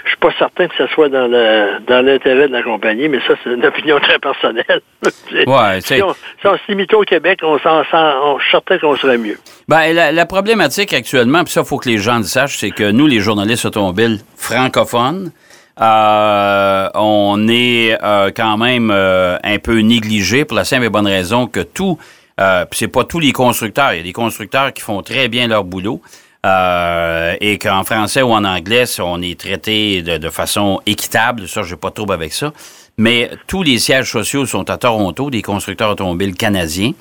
Je 0.04 0.10
suis 0.10 0.18
pas 0.18 0.32
certain 0.38 0.68
que 0.68 0.76
ce 0.78 0.88
soit 0.88 1.08
dans 1.08 1.28
le 1.28 1.80
dans 1.88 2.06
l'intérêt 2.06 2.50
de 2.50 2.54
la 2.54 2.64
compagnie, 2.64 3.08
mais 3.08 3.20
ça, 3.26 3.36
c'est 3.42 3.52
une 3.52 3.66
opinion 3.66 4.00
très 4.00 4.20
personnelle. 4.20 4.82
Ouais, 5.48 5.82
si, 5.82 6.02
on, 6.02 6.14
si 6.14 6.48
on 6.48 6.58
se 6.58 6.62
limitait 6.68 6.96
au 6.96 7.04
Québec, 7.04 7.40
on 7.44 7.60
s'en 7.60 7.84
sent, 7.84 7.92
on 7.94 8.38
je 8.40 8.44
suis 8.44 8.52
certain 8.52 8.78
qu'on 8.80 8.96
serait 8.96 9.18
mieux. 9.18 9.38
Ben, 9.68 9.94
la, 9.94 10.12
la 10.12 10.26
problématique 10.26 10.94
actuellement, 10.94 11.44
puis 11.44 11.54
ça, 11.54 11.62
il 11.62 11.68
faut 11.68 11.78
que 11.78 11.90
les 11.90 11.98
gens 11.98 12.18
le 12.18 12.24
sachent, 12.24 12.58
c'est 12.58 12.72
que 12.72 12.92
nous, 12.92 13.08
les 13.08 13.20
journalistes 13.20 13.66
automobiles 13.66 14.20
francophones, 14.36 15.32
euh, 15.80 16.90
on 16.96 17.48
est 17.50 17.98
euh, 18.02 18.32
quand 18.36 18.58
même 18.58 18.92
euh, 18.92 19.38
un 19.44 19.60
peu 19.60 19.80
négligés 19.80 20.46
pour 20.46 20.56
la 20.56 20.64
simple 20.64 20.86
et 20.86 20.90
bonne 20.90 21.08
raison 21.08 21.48
que 21.48 21.60
tout, 21.60 21.98
euh, 22.40 22.66
c'est 22.72 22.88
pas 22.88 23.04
tous 23.04 23.20
les 23.20 23.32
constructeurs, 23.32 23.94
il 23.94 23.98
y 23.98 24.00
a 24.00 24.04
des 24.04 24.14
constructeurs 24.14 24.74
qui 24.74 24.82
font 24.82 25.02
très 25.02 25.28
bien 25.28 25.48
leur 25.48 25.64
boulot, 25.64 26.02
euh, 26.46 27.36
et 27.42 27.58
qu'en 27.58 27.84
français 27.84 28.22
ou 28.22 28.32
en 28.32 28.44
anglais, 28.44 28.86
on 29.00 29.22
est 29.22 29.40
traité 29.40 30.04
de, 30.04 30.18
de 30.18 30.30
façon 30.30 30.80
équitable. 30.86 31.48
Ça, 31.48 31.64
j'ai 31.64 31.76
pas 31.76 31.90
de 31.90 31.96
trouble 31.96 32.14
avec 32.14 32.34
ça. 32.34 32.54
Mais 32.98 33.32
tous 33.48 33.64
les 33.64 33.80
sièges 33.80 34.12
sociaux 34.12 34.46
sont 34.46 34.70
à 34.70 34.78
Toronto, 34.78 35.30
des 35.30 35.42
constructeurs 35.42 35.92
automobiles 35.92 36.36
canadiens. 36.36 36.92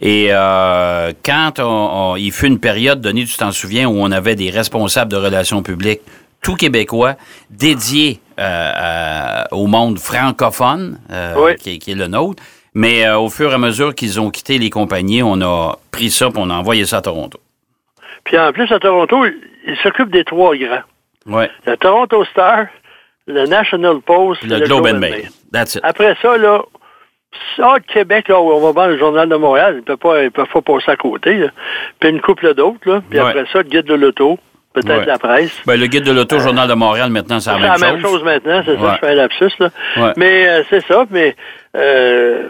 Et 0.00 0.28
euh, 0.30 1.12
quand 1.24 1.58
on, 1.58 2.16
il 2.16 2.32
fut 2.32 2.46
une 2.46 2.58
période 2.58 3.00
donnée, 3.00 3.24
tu 3.24 3.36
t'en 3.36 3.52
souviens, 3.52 3.88
où 3.88 3.96
on 3.96 4.10
avait 4.10 4.36
des 4.36 4.50
responsables 4.50 5.10
de 5.10 5.16
relations 5.16 5.62
publiques, 5.62 6.00
tout 6.40 6.56
québécois, 6.56 7.16
dédiés 7.50 8.20
euh, 8.38 9.44
au 9.50 9.66
monde 9.66 9.98
francophone, 9.98 10.98
euh, 11.10 11.54
qui, 11.54 11.78
qui, 11.78 11.92
est 11.92 11.94
le 11.94 12.06
nôtre. 12.06 12.42
Mais 12.74 13.06
euh, 13.06 13.18
au 13.18 13.28
fur 13.30 13.50
et 13.50 13.54
à 13.54 13.58
mesure 13.58 13.94
qu'ils 13.94 14.20
ont 14.20 14.30
quitté 14.30 14.58
les 14.58 14.70
compagnies, 14.70 15.22
on 15.22 15.40
a 15.42 15.76
pris 15.92 16.10
ça 16.10 16.26
et 16.26 16.32
on 16.36 16.50
a 16.50 16.54
envoyé 16.54 16.84
ça 16.84 16.98
à 16.98 17.02
Toronto. 17.02 17.38
Puis 18.24 18.38
en 18.38 18.52
plus, 18.52 18.70
à 18.72 18.78
Toronto, 18.78 19.24
ils 19.66 19.76
s'occupent 19.82 20.10
des 20.12 20.24
trois 20.24 20.56
grands. 20.56 20.82
Ouais. 21.26 21.50
Le 21.66 21.76
Toronto 21.76 22.24
Star, 22.26 22.66
le 23.26 23.46
National 23.46 24.00
Post, 24.00 24.42
le, 24.42 24.58
le 24.58 24.64
Globe 24.66 24.86
and 24.86 24.98
Mail. 24.98 25.28
That's 25.52 25.76
it. 25.76 25.80
Après 25.84 26.16
ça, 26.20 26.36
là, 26.36 26.62
ça, 27.56 27.76
Québec, 27.92 28.28
là, 28.28 28.40
on 28.40 28.60
va 28.60 28.72
voir 28.72 28.88
le 28.88 28.98
Journal 28.98 29.28
de 29.28 29.36
Montréal, 29.36 29.74
ils 29.74 29.90
ne 29.90 29.96
peuvent 29.96 29.96
pas, 29.96 30.30
peuvent 30.30 30.52
pas 30.52 30.62
passer 30.62 30.90
à 30.90 30.96
côté. 30.96 31.34
Là. 31.34 31.48
Puis 32.00 32.10
une 32.10 32.20
couple 32.20 32.54
d'autres, 32.54 32.78
là. 32.90 33.02
Puis 33.08 33.18
Ouais. 33.20 33.26
après 33.28 33.44
ça, 33.52 33.58
le 33.58 33.64
guide 33.68 33.86
de 33.86 33.94
l'auto, 33.94 34.38
peut-être 34.72 35.00
Ouais. 35.00 35.06
la 35.06 35.18
presse. 35.18 35.62
Ben, 35.66 35.78
le 35.78 35.86
guide 35.86 36.04
de 36.04 36.12
l'auto, 36.12 36.38
Journal 36.38 36.68
de 36.68 36.74
Montréal, 36.74 37.10
maintenant, 37.10 37.40
c'est 37.40 37.50
la 37.50 37.56
C'est 37.56 37.62
même 37.62 37.70
la 37.70 37.76
chose. 37.76 37.92
même 37.92 38.00
chose 38.02 38.24
maintenant, 38.24 38.62
c'est 38.64 38.72
Ouais. 38.72 38.78
ça, 38.80 38.94
je 38.94 38.98
fais 39.06 39.12
un 39.12 39.14
lapsus, 39.14 39.52
là. 39.60 39.70
Mais 40.16 40.48
euh, 40.48 40.62
c'est 40.70 40.84
ça, 40.86 41.04
mais 41.10 41.36
euh, 41.76 42.48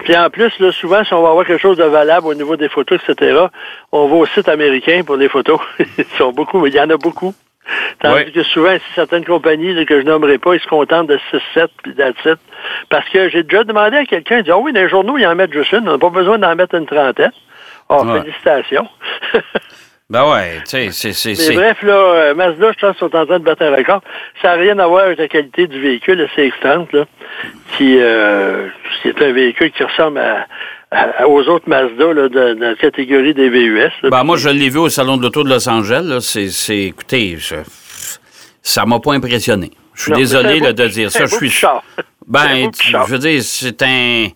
puis 0.00 0.16
en 0.16 0.30
plus, 0.30 0.52
là, 0.60 0.72
souvent, 0.72 1.04
si 1.04 1.12
on 1.14 1.22
va 1.22 1.30
avoir 1.30 1.46
quelque 1.46 1.60
chose 1.60 1.76
de 1.78 1.84
valable 1.84 2.26
au 2.26 2.34
niveau 2.34 2.56
des 2.56 2.68
photos, 2.68 3.00
etc., 3.08 3.46
on 3.92 4.06
va 4.08 4.16
au 4.16 4.26
site 4.26 4.48
américain 4.48 5.02
pour 5.04 5.16
les 5.16 5.28
photos. 5.28 5.60
Ils 5.98 6.04
sont 6.18 6.32
beaucoup, 6.32 6.60
mais 6.60 6.68
il 6.70 6.74
y 6.74 6.80
en 6.80 6.90
a 6.90 6.96
beaucoup. 6.96 7.34
Tandis 8.00 8.30
que 8.32 8.42
souvent, 8.44 8.76
si 8.76 8.94
certaines 8.94 9.24
compagnies 9.24 9.74
là, 9.74 9.84
que 9.84 10.00
je 10.00 10.06
nommerai 10.06 10.38
pas, 10.38 10.54
ils 10.54 10.60
se 10.60 10.68
contentent 10.68 11.08
de 11.08 11.18
6-7 11.56 11.66
puis 11.82 11.94
that's 11.96 12.14
Parce 12.90 13.08
que 13.08 13.28
j'ai 13.28 13.42
déjà 13.42 13.64
demandé 13.64 13.96
à 13.96 14.04
quelqu'un, 14.04 14.38
il 14.38 14.44
dit, 14.44 14.52
ah 14.52 14.58
oui, 14.58 14.72
dans 14.72 14.80
les 14.80 14.88
journaux, 14.88 15.18
ils 15.18 15.26
en 15.26 15.34
mettent 15.34 15.52
juste 15.52 15.72
une, 15.72 15.88
on 15.88 15.92
n'a 15.92 15.98
pas 15.98 16.10
besoin 16.10 16.38
d'en 16.38 16.54
mettre 16.54 16.76
une 16.76 16.86
trentaine. 16.86 17.32
Oh, 17.88 18.04
Ouais. 18.04 18.20
félicitations. 18.20 18.88
Ben 20.08 20.30
ouais, 20.32 20.58
tu 20.64 20.70
sais, 20.92 21.12
c'est- 21.12 21.34
c'est... 21.34 21.48
Mais 21.48 21.54
bref, 21.56 21.82
là, 21.82 21.94
euh, 21.94 22.34
Mazda, 22.34 22.70
je 22.72 22.78
pense 22.78 22.96
qu'ils 22.96 23.08
sont 23.08 23.16
en 23.16 23.26
train 23.26 23.40
de 23.40 23.44
battre 23.44 23.62
un 23.64 23.74
record. 23.74 24.02
Ça 24.40 24.50
n'a 24.56 24.62
rien 24.62 24.78
à 24.78 24.86
voir 24.86 25.06
avec 25.06 25.18
la 25.18 25.26
qualité 25.26 25.66
du 25.66 25.80
véhicule, 25.80 26.18
le 26.18 26.26
CX-30, 26.28 26.86
là, 26.92 27.06
qui, 27.76 27.96
euh, 27.98 28.68
qui 29.02 29.08
est 29.08 29.20
un 29.20 29.32
véhicule 29.32 29.72
qui 29.72 29.82
ressemble 29.82 30.18
à, 30.20 31.26
aux 31.26 31.42
autres 31.48 31.68
Mazda 31.68 32.12
là, 32.12 32.28
de, 32.28 32.54
de 32.54 32.60
la 32.60 32.74
catégorie 32.76 33.34
des 33.34 33.48
VUS. 33.48 33.80
là. 34.04 34.10
Ben, 34.10 34.22
moi, 34.22 34.36
je 34.36 34.48
l'ai 34.48 34.68
vu 34.68 34.78
au 34.78 34.88
Salon 34.88 35.16
de 35.16 35.22
l'Auto 35.24 35.42
de 35.42 35.48
Los 35.48 35.68
Angeles. 35.68 36.02
là. 36.04 36.20
C'est, 36.20 36.50
c'est, 36.50 36.82
écoutez, 36.84 37.36
ça 38.62 38.84
m'a 38.86 39.00
pas 39.00 39.12
impressionné. 39.12 39.72
Je 39.94 40.02
suis 40.04 40.12
désolé 40.12 40.60
là, 40.60 40.72
de 40.72 40.86
dire 40.86 41.10
ça. 41.10 41.26
Je 41.26 41.34
suis. 41.34 41.66
Ben, 42.28 42.70
je 42.80 42.96
veux 43.12 43.18
dire, 43.18 43.42
c'est 43.42 43.82
un. 43.82 44.26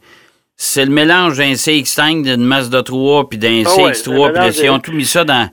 C'est 0.62 0.84
le 0.84 0.90
mélange 0.90 1.38
d'un 1.38 1.52
CX5, 1.54 2.22
d'une 2.22 2.44
Mazda 2.44 2.82
3, 2.82 3.30
puis 3.30 3.38
d'un 3.38 3.62
Ah 3.64 3.82
ouais, 3.82 3.92
CX3, 3.92 4.26
le 4.26 4.32
puis 4.34 4.40
mélange 4.42 4.58
ils 4.62 4.70
ont 4.70 4.78
tout 4.78 4.92
mis 4.92 5.06
ça 5.06 5.24
dans. 5.24 5.48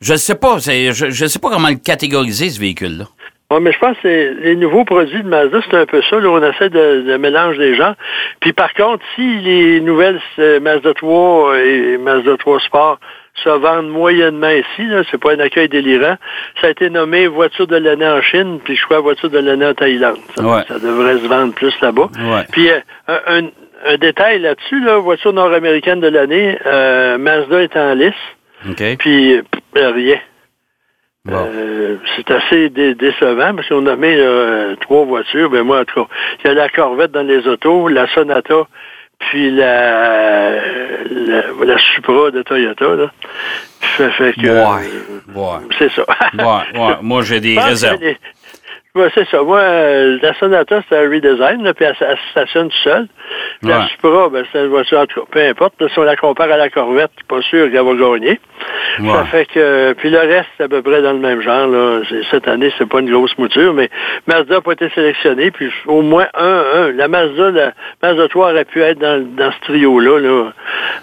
Je 0.00 0.14
sais 0.14 0.36
pas, 0.36 0.60
c'est, 0.60 0.92
je, 0.92 1.10
je 1.10 1.26
sais 1.26 1.40
pas 1.40 1.50
comment 1.50 1.68
le 1.68 1.74
catégoriser, 1.84 2.48
ce 2.48 2.60
véhicule-là. 2.60 3.06
Oui, 3.50 3.58
mais 3.60 3.72
je 3.72 3.78
pense 3.80 3.96
que 4.00 4.08
les 4.40 4.54
nouveaux 4.54 4.84
produits 4.84 5.20
de 5.24 5.28
Mazda, 5.28 5.58
c'est 5.68 5.76
un 5.76 5.84
peu 5.84 6.00
ça. 6.08 6.20
Là, 6.20 6.28
on 6.30 6.42
essaie 6.48 6.70
de, 6.70 7.02
de 7.02 7.16
mélanger 7.16 7.58
des 7.58 7.74
gens. 7.74 7.94
Puis 8.38 8.52
par 8.52 8.72
contre, 8.74 9.02
si 9.16 9.40
les 9.40 9.80
nouvelles 9.80 10.20
euh, 10.38 10.60
Mazda 10.60 10.94
3 10.94 11.58
et 11.58 11.98
Mazda 11.98 12.36
3 12.38 12.60
Sport 12.60 13.00
se 13.42 13.48
vendent 13.48 13.88
moyennement 13.90 14.48
ici, 14.48 14.86
là, 14.86 15.02
c'est 15.10 15.18
pas 15.20 15.32
un 15.32 15.40
accueil 15.40 15.68
délirant, 15.68 16.16
ça 16.60 16.68
a 16.68 16.70
été 16.70 16.88
nommé 16.88 17.26
voiture 17.26 17.66
de 17.66 17.76
l'année 17.76 18.06
en 18.06 18.22
Chine, 18.22 18.60
puis 18.62 18.76
je 18.76 18.84
crois 18.84 19.00
voiture 19.00 19.28
de 19.28 19.38
l'année 19.38 19.66
en 19.66 19.74
Thaïlande. 19.74 20.18
Ça, 20.36 20.44
Ouais. 20.44 20.62
ça 20.68 20.78
devrait 20.78 21.18
se 21.18 21.26
vendre 21.26 21.52
plus 21.52 21.74
là-bas. 21.82 22.10
Ouais. 22.20 22.44
Puis 22.52 22.70
euh, 22.70 22.78
un, 23.08 23.42
un- 23.86 23.96
détail 23.96 24.40
là-dessus, 24.40 24.80
là, 24.84 24.98
voiture 24.98 25.32
nord-américaine 25.32 26.00
de 26.00 26.08
l'année, 26.08 26.58
euh, 26.66 27.18
Mazda 27.18 27.62
est 27.62 27.76
en 27.76 27.94
lice, 27.94 28.12
puis 28.96 29.34
euh, 29.36 29.90
rien. 29.90 30.18
Bon. 31.24 31.48
Euh, 31.54 31.96
c'est 32.16 32.30
assez 32.32 32.68
dé- 32.70 32.94
décevant 32.96 33.54
parce 33.54 33.68
qu'on 33.68 33.86
a 33.86 33.94
mis 33.94 34.08
euh, 34.08 34.74
trois 34.80 35.04
voitures. 35.04 35.50
Ben 35.50 35.62
moi, 35.62 35.80
en 35.80 35.84
tout 35.84 36.04
cas, 36.04 36.10
il 36.44 36.48
y 36.48 36.50
a 36.50 36.54
la 36.54 36.68
Corvette 36.68 37.12
dans 37.12 37.22
les 37.22 37.46
autos, 37.46 37.86
la 37.88 38.08
Sonata, 38.08 38.66
puis 39.20 39.52
la, 39.52 40.56
la, 41.10 41.42
la 41.64 41.78
Supra 41.94 42.32
de 42.32 42.42
Toyota. 42.42 42.96
Là. 42.96 43.12
Ça 43.96 44.10
fait 44.10 44.32
que 44.32 44.46
Ouais. 44.48 44.88
Ouais. 45.34 45.58
c'est 45.78 45.92
ça. 45.92 46.04
Ouais, 46.34 46.78
ouais. 46.80 46.94
Moi, 47.02 47.22
j'ai 47.22 47.38
des 47.40 47.56
réserves. 47.58 47.98
Ouais, 48.94 49.08
c'est 49.14 49.26
ça. 49.30 49.42
Moi, 49.42 49.58
euh, 49.58 50.18
la 50.20 50.34
Sonata, 50.34 50.82
c'est 50.86 50.94
un 50.98 51.08
redesign, 51.08 51.62
là, 51.64 51.72
puis 51.72 51.86
elle, 51.86 51.94
elle 52.00 52.14
se 52.18 52.30
stationne 52.32 52.68
tout 52.68 52.76
seul. 52.84 53.06
Puis 53.62 53.70
Ouais. 53.70 53.78
La 53.78 53.88
Supra, 53.88 54.28
ben, 54.28 54.44
c'est 54.52 54.58
une 54.58 54.66
voiture, 54.68 54.98
en 54.98 55.06
tout 55.06 55.20
cas, 55.20 55.26
peu 55.30 55.40
importe. 55.46 55.80
là, 55.80 55.88
si 55.88 55.98
on 55.98 56.02
la 56.02 56.14
compare 56.14 56.52
à 56.52 56.58
la 56.58 56.68
Corvette, 56.68 57.10
pas 57.26 57.40
sûr 57.40 57.70
qu'elle 57.72 57.82
va 57.86 57.94
gagner. 57.94 58.38
Ça 58.98 59.02
Ouais. 59.02 59.24
fait 59.30 59.46
que, 59.46 59.94
puis 59.94 60.10
le 60.10 60.18
reste, 60.18 60.48
c'est 60.58 60.64
à 60.64 60.68
peu 60.68 60.82
près 60.82 61.00
dans 61.00 61.12
le 61.14 61.20
même 61.20 61.40
genre. 61.40 61.68
Là. 61.68 62.00
Cette 62.30 62.46
année, 62.46 62.70
c'est 62.76 62.86
pas 62.86 63.00
une 63.00 63.10
grosse 63.10 63.36
mouture, 63.38 63.72
mais 63.72 63.88
Mazda 64.26 64.56
n'a 64.56 64.60
pas 64.60 64.72
été 64.72 64.90
sélectionné. 64.90 65.50
Puis 65.52 65.70
au 65.86 66.02
moins 66.02 66.26
un, 66.34 66.62
un. 66.74 66.92
La 66.92 67.08
Mazda, 67.08 67.50
la 67.50 67.72
Mazda 68.02 68.28
3 68.28 68.50
aurait 68.52 68.66
pu 68.66 68.82
être 68.82 68.98
dans, 68.98 69.24
dans 69.36 69.52
ce 69.52 69.60
trio-là, 69.68 70.18
là, 70.20 70.52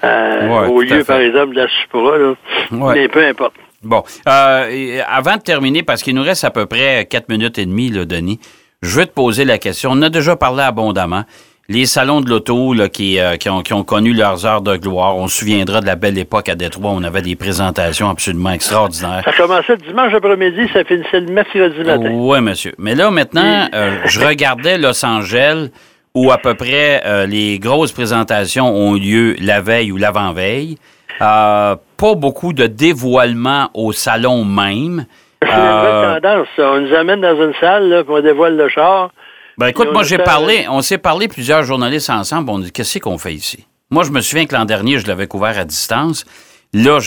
euh, 0.03 0.47
Ouais, 0.47 0.67
au 0.67 0.81
lieu, 0.83 1.03
par 1.07 1.21
exemple, 1.21 1.55
de 1.55 1.61
la 1.61 1.67
Supra. 1.67 2.19
Là. 2.19 2.33
Ouais. 2.71 2.93
Mais 2.93 3.07
peu 3.07 3.23
importe. 3.25 3.55
Bon, 3.83 4.03
euh, 4.27 5.01
avant 5.07 5.37
de 5.37 5.41
terminer, 5.41 5.83
parce 5.83 6.03
qu'il 6.03 6.15
nous 6.15 6.23
reste 6.23 6.43
à 6.43 6.51
peu 6.51 6.65
près 6.65 7.05
quatre 7.09 7.29
minutes 7.29 7.57
et 7.57 7.65
demie, 7.65 7.89
là, 7.89 8.05
Denis, 8.05 8.39
je 8.81 8.99
veux 8.99 9.05
te 9.05 9.11
poser 9.11 9.45
la 9.45 9.57
question. 9.57 9.91
On 9.93 10.01
a 10.01 10.09
déjà 10.09 10.35
parlé 10.35 10.63
abondamment. 10.63 11.23
Les 11.69 11.85
salons 11.85 12.19
de 12.19 12.29
l'auto 12.29 12.73
qui, 12.91 13.19
euh, 13.19 13.37
qui, 13.37 13.47
ont, 13.47 13.61
qui 13.61 13.73
ont 13.73 13.83
connu 13.83 14.11
leurs 14.13 14.45
heures 14.45 14.61
de 14.61 14.75
gloire. 14.75 15.15
On 15.15 15.27
se 15.27 15.37
souviendra 15.37 15.81
de 15.81 15.85
la 15.85 15.95
belle 15.95 16.17
époque 16.17 16.49
à 16.49 16.55
Détroit 16.55 16.91
où 16.91 16.95
on 16.95 17.03
avait 17.03 17.21
des 17.21 17.35
présentations 17.35 18.09
absolument 18.09 18.49
extraordinaires. 18.49 19.21
Ça 19.23 19.33
commençait 19.33 19.75
le 19.75 19.87
dimanche 19.87 20.13
après-midi, 20.13 20.67
ça 20.73 20.83
finissait 20.83 21.19
le 21.19 21.31
mercredi 21.31 21.83
matin. 21.83 22.09
Oui, 22.11 22.41
monsieur. 22.41 22.73
Mais 22.79 22.95
là, 22.95 23.11
maintenant, 23.11 23.67
euh, 23.73 23.99
je 24.05 24.19
regardais 24.19 24.79
Los 24.79 25.05
Angeles 25.05 25.69
où 26.15 26.31
à 26.31 26.39
peu 26.39 26.55
près 26.55 27.27
les 27.27 27.59
grosses 27.59 27.91
présentations 27.91 28.67
ont 28.75 28.95
eu 28.95 28.99
lieu 28.99 29.35
la 29.39 29.61
veille 29.61 29.91
ou 29.91 29.97
l'avant-veille. 29.97 30.77
Euh, 31.21 31.75
pas 31.99 32.15
beaucoup 32.15 32.53
de 32.53 32.65
dévoilement 32.67 33.69
au 33.73 33.91
salon 33.91 34.45
même. 34.45 35.05
C'est 35.43 35.49
une 35.49 35.55
Euh, 35.57 36.19
tendance, 36.19 36.47
ça. 36.55 36.71
On 36.73 36.81
nous 36.81 36.93
amène 36.95 37.21
dans 37.21 37.35
une 37.43 37.53
salle, 37.59 37.89
là, 37.89 38.03
puis 38.03 38.13
on 38.15 38.21
dévoile 38.21 38.55
le 38.57 38.69
char. 38.69 39.11
Ben 39.57 39.67
écoute, 39.67 39.89
moi 39.91 40.03
j'ai 40.03 40.17
parlé, 40.17 40.65
on 40.69 40.81
s'est 40.81 40.97
parlé 40.97 41.27
plusieurs 41.27 41.63
journalistes 41.63 42.09
ensemble, 42.09 42.49
on 42.49 42.59
dit 42.59 42.71
qu'est-ce 42.71 42.99
qu'on 42.99 43.17
fait 43.17 43.33
ici? 43.33 43.65
Moi 43.91 44.03
je 44.05 44.11
me 44.11 44.21
souviens 44.21 44.45
que 44.45 44.55
l'an 44.55 44.63
dernier, 44.65 44.99
je 44.99 45.07
l'avais 45.07 45.27
couvert 45.27 45.57
à 45.59 45.65
distance. 45.65 46.25
Là, 46.73 46.99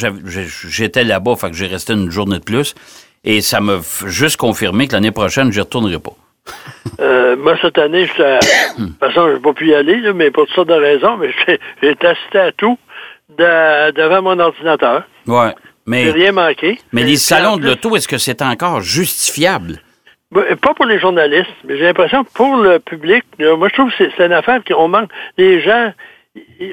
j'étais 0.68 1.04
là-bas, 1.04 1.36
fait 1.36 1.50
que 1.50 1.56
j'ai 1.56 1.66
resté 1.66 1.92
une 1.94 2.10
journée 2.10 2.38
de 2.38 2.44
plus. 2.44 2.74
Et 3.24 3.40
ça 3.40 3.60
m'a 3.60 3.78
juste 4.06 4.36
confirmé 4.36 4.88
que 4.88 4.92
l'année 4.94 5.12
prochaine, 5.12 5.52
je 5.52 5.60
retournerai 5.60 5.98
pas. 5.98 6.12
Euh, 7.00 7.36
moi, 7.36 7.54
cette 7.62 7.78
année, 7.78 8.06
à- 8.18 8.38
de 8.78 8.84
toute 8.86 8.98
façon, 8.98 9.28
je 9.28 9.34
n'ai 9.34 9.40
pas 9.40 9.52
pu 9.54 9.68
y 9.68 9.74
aller, 9.74 9.96
là, 10.00 10.12
mais 10.12 10.30
pour 10.30 10.44
toutes 10.46 10.54
sortes 10.54 10.68
de 10.68 10.74
raisons, 10.74 11.16
mais 11.16 11.30
j'ai 11.82 11.96
assisté 12.06 12.38
à 12.38 12.52
tout 12.52 12.76
de- 13.38 13.90
devant 13.92 14.22
mon 14.22 14.38
ordinateur. 14.38 15.02
J'ai 15.26 15.32
Mais, 15.86 16.10
rien 16.10 16.32
manqué. 16.32 16.78
mais 16.92 17.02
les 17.02 17.16
salons 17.16 17.56
de 17.56 17.66
l'auto, 17.66 17.96
est-ce 17.96 18.06
que 18.08 18.18
c'est 18.18 18.40
encore 18.42 18.80
justifiable? 18.80 19.80
ben, 20.30 20.44
Pas 20.56 20.74
pour 20.74 20.86
les 20.86 20.98
journalistes, 21.00 21.50
mais 21.64 21.76
j'ai 21.76 21.84
l'impression 21.84 22.22
que 22.24 22.30
pour 22.32 22.56
le 22.56 22.78
public, 22.78 23.24
moi, 23.38 23.68
je 23.68 23.74
trouve 23.74 23.90
que 23.90 24.04
c'est 24.16 24.24
une 24.26 24.32
affaire 24.32 24.60
qu'on 24.64 24.88
manque. 24.88 25.10
Les 25.38 25.60
gens, 25.60 25.92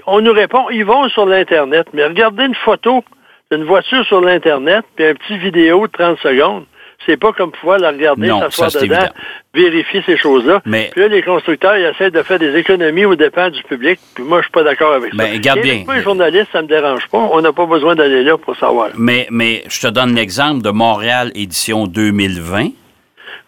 on 0.05 0.21
nous 0.21 0.31
répond, 0.33 0.69
ils 0.69 0.85
vont 0.85 1.09
sur 1.09 1.25
l'Internet, 1.25 1.87
mais 1.93 2.05
regardez 2.05 2.45
une 2.45 2.55
photo 2.55 3.03
d'une 3.51 3.63
voiture 3.63 4.05
sur 4.05 4.21
l'Internet, 4.21 4.85
puis 4.95 5.05
un 5.07 5.15
petit 5.15 5.37
vidéo 5.39 5.87
de 5.87 5.91
30 5.91 6.19
secondes. 6.19 6.65
C'est 7.06 7.18
pas 7.18 7.32
comme 7.34 7.51
pouvoir 7.51 7.79
la 7.79 7.91
regarder, 7.91 8.27
s'asseoir 8.27 8.72
ça, 8.72 8.82
dedans, 8.82 8.96
évident. 8.96 9.12
vérifier 9.53 10.03
ces 10.06 10.18
choses-là. 10.18 10.62
Mais- 10.65 10.89
Puis 10.91 11.01
là, 11.01 11.08
les 11.08 11.22
constructeurs, 11.24 11.77
ils 11.77 11.86
essaient 11.86 12.12
de 12.12 12.22
faire 12.24 12.38
des 12.39 12.56
économies 12.58 13.06
aux 13.06 13.15
dépens 13.15 13.50
du 13.50 13.63
public. 13.63 14.00
Puis 14.13 14.24
moi, 14.24 14.39
je 14.39 14.44
suis 14.44 14.51
pas 14.51 14.63
d'accord 14.63 14.94
avec 14.94 15.12
ça. 15.12 15.18
Ben, 15.18 15.34
regarde 15.34 15.60
Et 15.60 15.62
bien. 15.62 15.84
Pour 15.86 15.94
les 15.94 16.01
journalistes, 16.03 16.50
ça 16.51 16.62
me 16.62 16.68
dérange 16.68 17.08
pas. 17.08 17.18
On 17.32 17.41
n'a 17.41 17.53
pas 17.53 17.65
besoin 17.65 17.96
d'aller 17.96 18.24
là 18.24 18.38
pour 18.38 18.56
savoir. 18.58 18.89
Mais, 18.98 19.27
mais 19.32 19.63
je 19.70 19.79
te 19.79 19.88
donne 19.88 20.13
l'exemple 20.13 20.62
de 20.62 20.70
Montréal 20.72 21.32
édition 21.36 21.88
2020, 21.88 22.70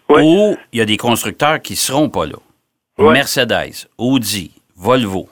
Oui. 0.08 0.22
où 0.24 0.56
il 0.72 0.78
y 0.78 0.82
a 0.82 0.84
des 0.86 0.96
constructeurs 0.96 1.60
qui 1.60 1.76
seront 1.76 2.08
pas 2.08 2.26
là. 2.26 2.36
Mercedes, 2.98 3.88
Audi, 3.98 4.50
Volvo. 4.76 5.28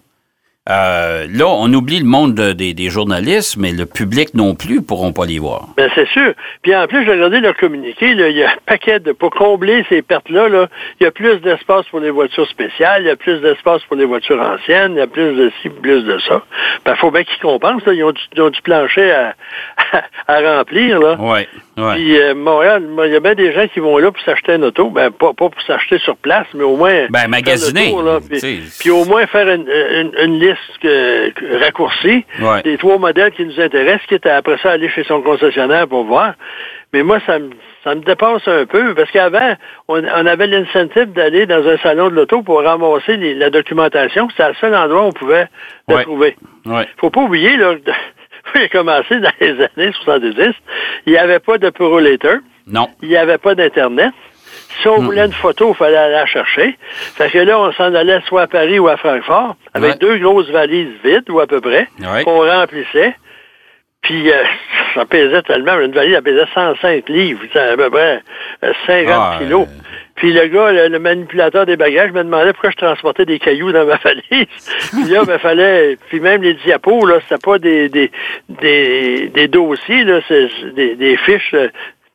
Euh, 0.71 1.27
là, 1.31 1.47
on 1.49 1.73
oublie 1.73 1.99
le 1.99 2.05
monde 2.07 2.35
de- 2.35 2.53
des, 2.53 2.75
des 2.75 2.91
journalistes, 2.91 3.57
mais 3.59 3.73
le 3.73 3.87
public 3.87 4.35
non 4.35 4.55
plus 4.55 4.83
pourront 4.83 5.13
pas 5.13 5.27
les 5.27 5.39
voir. 5.41 5.67
Ben, 5.77 5.91
c'est 5.97 6.09
sûr. 6.09 6.33
Puis 6.63 6.75
en 6.77 6.87
plus, 6.87 7.05
j'ai 7.05 7.11
regardé 7.11 7.41
leur 7.41 7.57
communiqué. 7.57 8.15
là, 8.15 8.29
Il 8.29 8.37
y 8.37 8.45
a 8.45 8.51
un 8.51 8.55
paquet 8.67 9.01
de. 9.01 9.11
Pour 9.13 9.31
combler 9.31 9.85
ces 9.89 10.03
pertes-là, 10.03 10.49
là, 10.49 10.69
il 11.01 11.05
y 11.05 11.07
a 11.07 11.11
plus 11.11 11.39
d'espace 11.41 11.87
pour 11.91 11.99
les 12.01 12.11
voitures 12.11 12.49
spéciales, 12.49 13.03
il 13.03 13.07
y 13.09 13.11
a 13.11 13.17
plus 13.17 13.41
d'espace 13.41 13.83
pour 13.85 13.97
les 13.97 14.05
voitures 14.05 14.41
anciennes, 14.41 14.93
il 14.93 14.99
y 14.99 15.03
a 15.03 15.07
plus 15.09 15.35
de 15.35 15.51
ci, 15.61 15.69
plus 15.69 16.05
de 16.05 16.19
ça. 16.21 16.43
Ben, 16.85 16.95
faut 16.97 17.11
bien 17.11 17.25
qu'ils 17.25 17.41
compensent. 17.43 17.85
là. 17.87 17.93
Ils, 17.93 18.05
ont 18.05 18.13
du, 18.13 18.21
ils 18.37 18.41
ont 18.43 18.51
du 18.51 18.63
plancher 18.63 19.11
à, 19.11 19.35
à, 20.29 20.57
remplir. 20.59 21.01
Là. 21.01 21.17
Oui, 21.19 21.41
Ouais. 21.81 21.95
Puis 21.95 22.21
euh, 22.21 22.35
Montréal, 22.35 22.83
il 23.07 23.13
y 23.13 23.17
a 23.17 23.21
bien 23.21 23.35
des 23.35 23.53
gens 23.53 23.67
qui 23.73 23.81
vont 23.81 23.97
là 23.99 24.11
pour 24.13 24.23
s'acheter 24.23 24.53
un 24.53 24.63
auto. 24.63 24.91
Ben, 24.91 25.11
pas, 25.11 25.29
pas 25.33 25.49
pour 25.49 25.63
s'acheter 25.67 25.99
sur 25.99 26.17
place, 26.17 26.47
mais 26.55 26.65
au 26.65 26.77
moins. 26.77 27.07
Ben, 27.11 27.27
magasiner, 27.29 27.91
tour, 27.91 28.03
là, 28.03 28.19
puis, 28.29 28.63
puis 28.79 28.91
au 28.91 29.05
moins 29.05 29.27
faire 29.27 29.49
une, 29.49 29.67
une- 29.69 30.13
une 30.23 30.39
liste 30.41 30.79
que- 30.83 31.59
raccourcie 31.65 32.25
Ouais. 32.41 32.63
des 32.63 32.77
trois 32.79 32.99
modèles 32.99 33.31
qui 33.33 33.45
nous 33.45 33.61
intéressent, 33.61 34.07
quitte 34.09 34.27
à 34.27 34.37
après 34.37 34.59
ça 34.63 34.73
aller 34.73 34.89
chez 34.91 35.05
son 35.05 35.23
concessionnaire 35.23 35.89
pour 35.89 36.05
voir. 36.05 36.35
Mais 36.93 37.05
moi, 37.05 37.19
ça 37.25 37.39
me, 37.39 37.51
ça 37.85 37.95
me 37.95 38.01
dépasse 38.01 38.47
un 38.49 38.67
peu, 38.67 38.95
parce 38.97 39.11
qu'avant, 39.13 39.55
on, 39.87 40.03
on 40.03 40.27
avait 40.27 40.49
l'incentive 40.49 41.13
d'aller 41.13 41.47
dans 41.47 41.65
un 41.69 41.79
salon 41.79 42.09
de 42.11 42.17
l'auto 42.17 42.43
pour 42.43 42.61
ramasser 42.63 43.17
les- 43.17 43.35
la 43.35 43.49
documentation. 43.49 44.29
C'était 44.31 44.49
le 44.49 44.55
seul 44.61 44.75
endroit 44.75 45.03
où 45.05 45.07
on 45.07 45.13
pouvait 45.13 45.47
la 45.89 45.97
Ouais. 45.97 46.03
trouver. 46.03 46.37
Ouais. 46.67 46.87
faut 46.99 47.09
pas 47.11 47.21
oublier, 47.23 47.57
là, 47.57 47.75
j'ai 48.55 48.69
commencé 48.69 49.19
dans 49.21 49.33
les 49.41 49.51
années 49.53 49.93
70, 50.05 50.53
il 51.07 51.13
n'y 51.13 51.19
avait 51.19 51.39
pas 51.41 51.59
de 51.59 51.71
Purolator, 51.71 52.37
Non. 52.67 52.89
il 53.03 53.09
n'y 53.09 53.17
avait 53.17 53.39
pas 53.39 53.55
d'Internet. 53.55 54.13
Si 54.83 54.89
on 54.89 54.99
voulait 55.01 55.27
une 55.27 55.33
photo, 55.33 55.71
il 55.71 55.77
fallait 55.77 55.97
aller 55.97 56.13
la 56.15 56.27
chercher. 56.27 56.77
Fait 57.17 57.31
que 57.31 57.39
là, 57.39 57.59
on 57.61 57.73
s'en 57.73 57.95
allait 57.95 58.21
soit 58.27 58.43
à 58.43 58.47
Paris 58.47 58.79
ou 58.79 58.89
à 58.89 58.97
Francfort, 58.97 59.57
avec 59.75 59.93
Ouais. 59.93 59.99
deux 59.99 60.19
grosses 60.19 60.49
valises 60.51 60.93
vides, 61.05 61.29
ou 61.31 61.41
à 61.41 61.47
peu 61.47 61.61
près, 61.61 61.89
Ouais. 62.01 62.25
qu'on 62.25 62.47
remplissait. 62.47 63.15
Puis 64.03 64.31
euh, 64.31 64.43
ça 64.95 65.05
pesait 65.07 65.43
tellement, 65.43 65.79
une 65.81 65.93
valise, 65.93 66.15
elle 66.17 66.23
pesait 66.23 66.47
105 66.55 67.09
livres, 67.09 67.43
à 67.55 67.77
peu 67.77 67.91
près 67.91 68.23
euh, 68.65 68.73
50 68.87 69.09
Ah, 69.15 69.37
kilos. 69.39 69.67
euh. 69.69 69.83
Puis 70.17 70.35
le 70.35 70.49
gars, 70.49 70.71
le, 70.73 70.89
le 70.89 70.99
manipulateur 70.99 71.65
des 71.65 71.77
bagages, 71.77 72.13
me 72.13 72.23
demandait 72.23 72.53
pourquoi 72.53 72.71
je 72.71 72.77
transportais 72.77 73.25
des 73.25 73.39
cailloux 73.39 73.73
dans 73.73 73.87
ma 73.87 73.97
valise. 74.05 74.47
puis 74.93 75.05
là, 75.11 75.23
il 75.27 75.39
fallait. 75.39 75.97
Puis 76.09 76.21
même 76.21 76.43
les 76.43 76.55
diapos, 76.55 77.07
là, 77.07 77.21
c'était 77.23 77.41
pas 77.43 77.59
des, 77.59 77.89
des, 77.89 78.11
des, 78.49 79.29
des 79.29 79.49
dossiers, 79.49 80.05
là, 80.05 80.21
c'est 80.29 80.49
c'est 80.61 80.75
des, 80.75 80.95
des 80.97 81.17
fiches. 81.17 81.55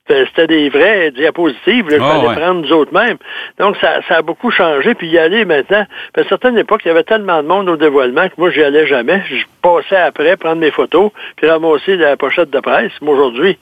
C'était 0.07 0.45
des 0.45 0.69
vraies 0.69 1.09
diapositives 1.09 1.89
là, 1.89 1.95
qu'il 1.97 2.05
Ah, 2.05 2.11
fallait 2.17 2.27
ouais. 2.27 2.35
prendre 2.35 2.61
nous 2.61 2.71
autres 2.71 2.93
mêmes. 2.93 3.17
Donc, 3.59 3.75
ça, 3.81 4.01
ça 4.07 4.17
a 4.17 4.21
beaucoup 4.21 4.51
changé. 4.51 4.93
Puis 4.93 5.07
y 5.07 5.17
aller 5.17 5.45
maintenant, 5.45 5.85
à 6.15 6.21
une 6.21 6.27
certaine 6.27 6.57
époque, 6.59 6.81
il 6.85 6.89
y 6.89 6.91
avait 6.91 7.03
tellement 7.03 7.41
de 7.41 7.47
monde 7.47 7.67
au 7.69 7.75
dévoilement 7.75 8.27
que 8.29 8.33
moi, 8.37 8.51
j'y 8.51 8.61
allais 8.61 8.85
jamais. 8.85 9.23
Je 9.27 9.43
passais 9.63 9.95
après, 9.95 10.37
prendre 10.37 10.57
mes 10.57 10.69
photos, 10.69 11.09
puis 11.37 11.49
ramasser 11.49 11.95
la 11.97 12.17
pochette 12.17 12.51
de 12.51 12.59
presse. 12.59 12.91
Mais 13.01 13.09
aujourd'hui, 13.09 13.57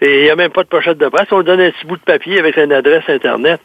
et 0.00 0.18
il 0.20 0.22
n'y 0.24 0.30
a 0.30 0.36
même 0.36 0.52
pas 0.52 0.62
de 0.62 0.68
pochette 0.68 0.98
de 0.98 1.08
presse. 1.08 1.26
On 1.32 1.42
donne 1.42 1.60
un 1.60 1.70
petit 1.72 1.86
bout 1.86 1.96
de 1.96 2.02
papier 2.02 2.38
avec 2.38 2.56
une 2.58 2.72
adresse 2.72 3.02
Internet. 3.08 3.60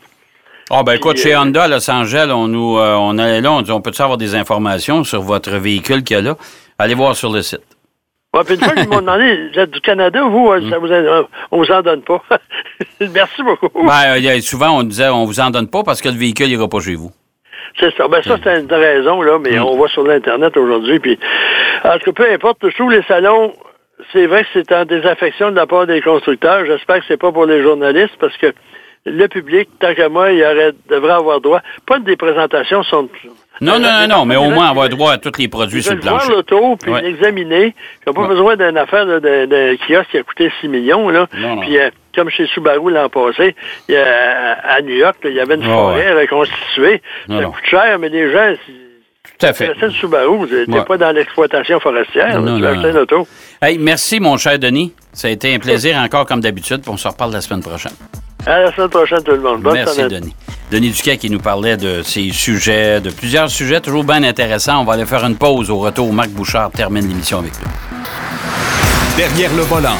Ah, 0.72 0.82
ben 0.84 0.94
écoute, 0.94 1.18
chez 1.18 1.36
euh, 1.36 1.40
Honda 1.42 1.64
à 1.64 1.68
Los 1.68 1.88
Angeles, 1.92 2.30
on 2.34 2.48
nous, 2.48 2.80
euh, 2.80 2.96
on 2.98 3.18
allait 3.20 3.42
là, 3.42 3.52
on 3.52 3.62
dit, 3.62 3.72
on 3.72 3.82
peut-tu 3.82 4.02
avoir 4.02 4.18
des 4.18 4.34
informations 4.34 5.04
sur 5.04 5.22
votre 5.22 5.52
véhicule 5.58 6.04
qu'il 6.04 6.16
y 6.18 6.20
a 6.20 6.24
là? 6.24 6.36
Allez 6.80 6.96
voir 6.96 7.16
sur 7.16 7.32
le 7.32 7.44
site. 7.44 7.62
Ouais, 8.34 8.42
puis 8.46 8.56
une 8.56 8.62
fois 8.62 8.74
qu'ils 8.74 8.90
m'ont 8.90 9.02
demandé, 9.02 9.50
vous 9.54 9.60
êtes 9.60 9.70
du 9.72 9.80
Canada, 9.82 10.24
vous, 10.24 10.52
euh, 10.52 10.70
ça 10.70 10.80
vous 10.80 10.92
en- 10.92 11.28
on 11.52 11.58
vous 11.60 11.72
en 11.72 11.82
donne 11.82 12.02
pas. 12.02 12.22
Merci 13.00 13.44
beaucoup. 13.44 13.70
Ben, 13.86 14.18
euh, 14.18 14.30
a- 14.38 14.42
souvent, 14.42 14.80
on 14.80 14.84
disait, 14.84 15.10
on 15.10 15.26
vous 15.26 15.40
en 15.40 15.52
donne 15.52 15.68
pas 15.70 15.84
parce 15.84 16.02
que 16.02 16.10
le 16.10 16.18
véhicule 16.18 16.48
n'ira 16.48 16.68
pas 16.68 16.80
chez 16.80 16.96
vous. 16.96 17.12
C'est 17.80 17.96
ça. 17.96 18.08
Ben 18.08 18.22
ça, 18.24 18.38
c'est 18.44 18.60
une 18.60 18.72
raison, 18.74 19.22
là, 19.22 19.38
mais 19.40 19.58
Mm. 19.60 19.64
on 19.64 19.76
voit 19.78 19.90
sur 19.90 20.04
l'Internet 20.04 20.56
aujourd'hui. 20.58 21.00
Puis, 21.00 21.20
en 21.84 21.98
tout 22.00 22.12
cas, 22.12 22.24
peu 22.24 22.32
importe, 22.32 22.58
je 22.70 22.76
trouve 22.76 22.92
les 22.92 23.04
salons, 23.04 23.54
c'est 24.12 24.26
vrai 24.26 24.44
que 24.44 24.50
c'est 24.54 24.72
en 24.72 24.86
désaffection 24.86 25.52
de 25.52 25.56
la 25.56 25.68
part 25.68 25.86
des 25.86 26.02
constructeurs. 26.02 26.66
J'espère 26.66 27.00
que 27.00 27.06
c'est 27.08 27.18
pas 27.18 27.32
pour 27.32 27.46
les 27.46 27.62
journalistes 27.62 28.16
parce 28.20 28.36
que 28.38 28.54
le 29.06 29.28
public, 29.28 29.70
tant 29.80 29.94
qu'à 29.94 30.10
moi, 30.10 30.32
il 30.32 30.42
aurait, 30.44 30.72
devrait 30.90 31.14
avoir 31.14 31.40
droit. 31.42 31.62
Pas 31.86 32.00
des 32.00 32.16
présentations 32.16 32.82
sont. 32.84 33.10
Non, 33.62 33.80
non, 33.80 33.90
non, 34.02 34.08
non, 34.08 34.26
mais 34.26 34.36
au 34.36 34.50
moins 34.50 34.68
avoir 34.70 34.90
droit 34.90 35.14
à 35.14 35.18
tous 35.18 35.38
les 35.38 35.48
produits 35.48 35.84
sur 35.84 35.94
le 35.94 36.00
plancher. 36.00 36.30
l'auto, 36.32 36.76
puis 36.76 36.92
l'examiner. 37.02 37.76
Ils 38.06 38.08
n'ont 38.08 38.14
pas 38.14 38.28
besoin 38.28 38.56
d'une 38.58 38.78
affaire 38.78 39.06
d'un 39.06 39.76
kiosque 39.78 40.10
qui 40.12 40.18
a 40.18 40.24
coûté 40.24 40.52
6 40.60 40.68
millions. 40.68 41.10
Là. 41.10 41.28
Puis, 41.62 41.78
euh, 41.78 41.90
comme 42.16 42.30
chez 42.30 42.48
Subaru 42.48 42.92
l'an 42.92 43.10
passé, 43.10 43.56
à 43.90 44.82
New 44.82 44.96
York, 44.96 45.18
il 45.24 45.34
y 45.34 45.40
avait 45.40 45.56
une 45.56 45.64
forêt 45.64 46.14
reconstituée. 46.14 47.02
Ça 47.28 47.44
coûte 47.44 47.66
cher, 47.70 48.00
mais 48.00 48.10
les 48.10 48.32
gens, 48.32 48.54
Tout 49.40 49.46
à 49.46 49.54
fait. 49.54 49.74
Subaru, 49.92 50.48
tu 50.48 50.72
Ouais. 50.72 50.84
pas 50.86 50.98
dans 50.98 51.12
l'exploitation 51.12 51.80
forestière. 51.80 52.32
Tu 52.32 52.90
une 52.90 52.98
auto. 52.98 53.28
Merci, 53.80 54.20
mon 54.20 54.38
cher 54.38 54.58
Denis. 54.60 54.94
Ça 55.14 55.28
a 55.28 55.32
été 55.32 55.54
un 55.54 55.60
plaisir 55.60 55.98
encore 55.98 56.26
comme 56.26 56.42
d'habitude, 56.42 56.82
on 56.88 56.98
se 56.98 57.08
reparle 57.08 57.32
la 57.32 57.42
semaine 57.42 57.62
prochaine. 57.62 57.94
À 58.46 58.60
la 58.60 58.76
semaine 58.76 58.90
prochaine, 58.90 59.24
tout 59.24 59.32
le 59.32 59.40
monde. 59.42 59.62
Bonne 59.62 59.74
Merci, 59.74 59.96
semaine. 59.96 60.10
Denis. 60.10 60.36
Denis 60.72 60.90
Duquet 60.92 61.18
qui 61.18 61.30
nous 61.30 61.40
parlait 61.40 61.78
de 61.78 62.02
ces 62.04 62.32
sujets, 62.32 63.00
de 63.00 63.10
plusieurs 63.10 63.50
sujets 63.50 63.80
toujours 63.80 64.04
bien 64.04 64.24
intéressants. 64.24 64.82
On 64.82 64.86
va 64.86 64.94
aller 64.94 65.06
faire 65.06 65.24
une 65.26 65.36
pause 65.36 65.70
au 65.70 65.78
retour. 65.78 66.12
Marc 66.12 66.30
Bouchard 66.30 66.72
termine 66.72 67.08
l'émission 67.08 67.40
avec 67.40 67.54
nous. 67.62 67.70
Derrière 69.18 69.54
le 69.56 69.62
volant. 69.64 69.96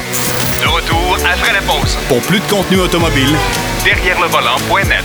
De 0.62 0.68
retour 0.68 1.18
après 1.32 1.54
la 1.54 1.62
pause. 1.62 1.96
Pour 2.08 2.20
plus 2.22 2.40
de 2.40 2.46
contenu 2.50 2.80
automobile, 2.80 3.30
Derrière 3.84 4.20
le 4.22 4.28
volant.net. 4.28 5.04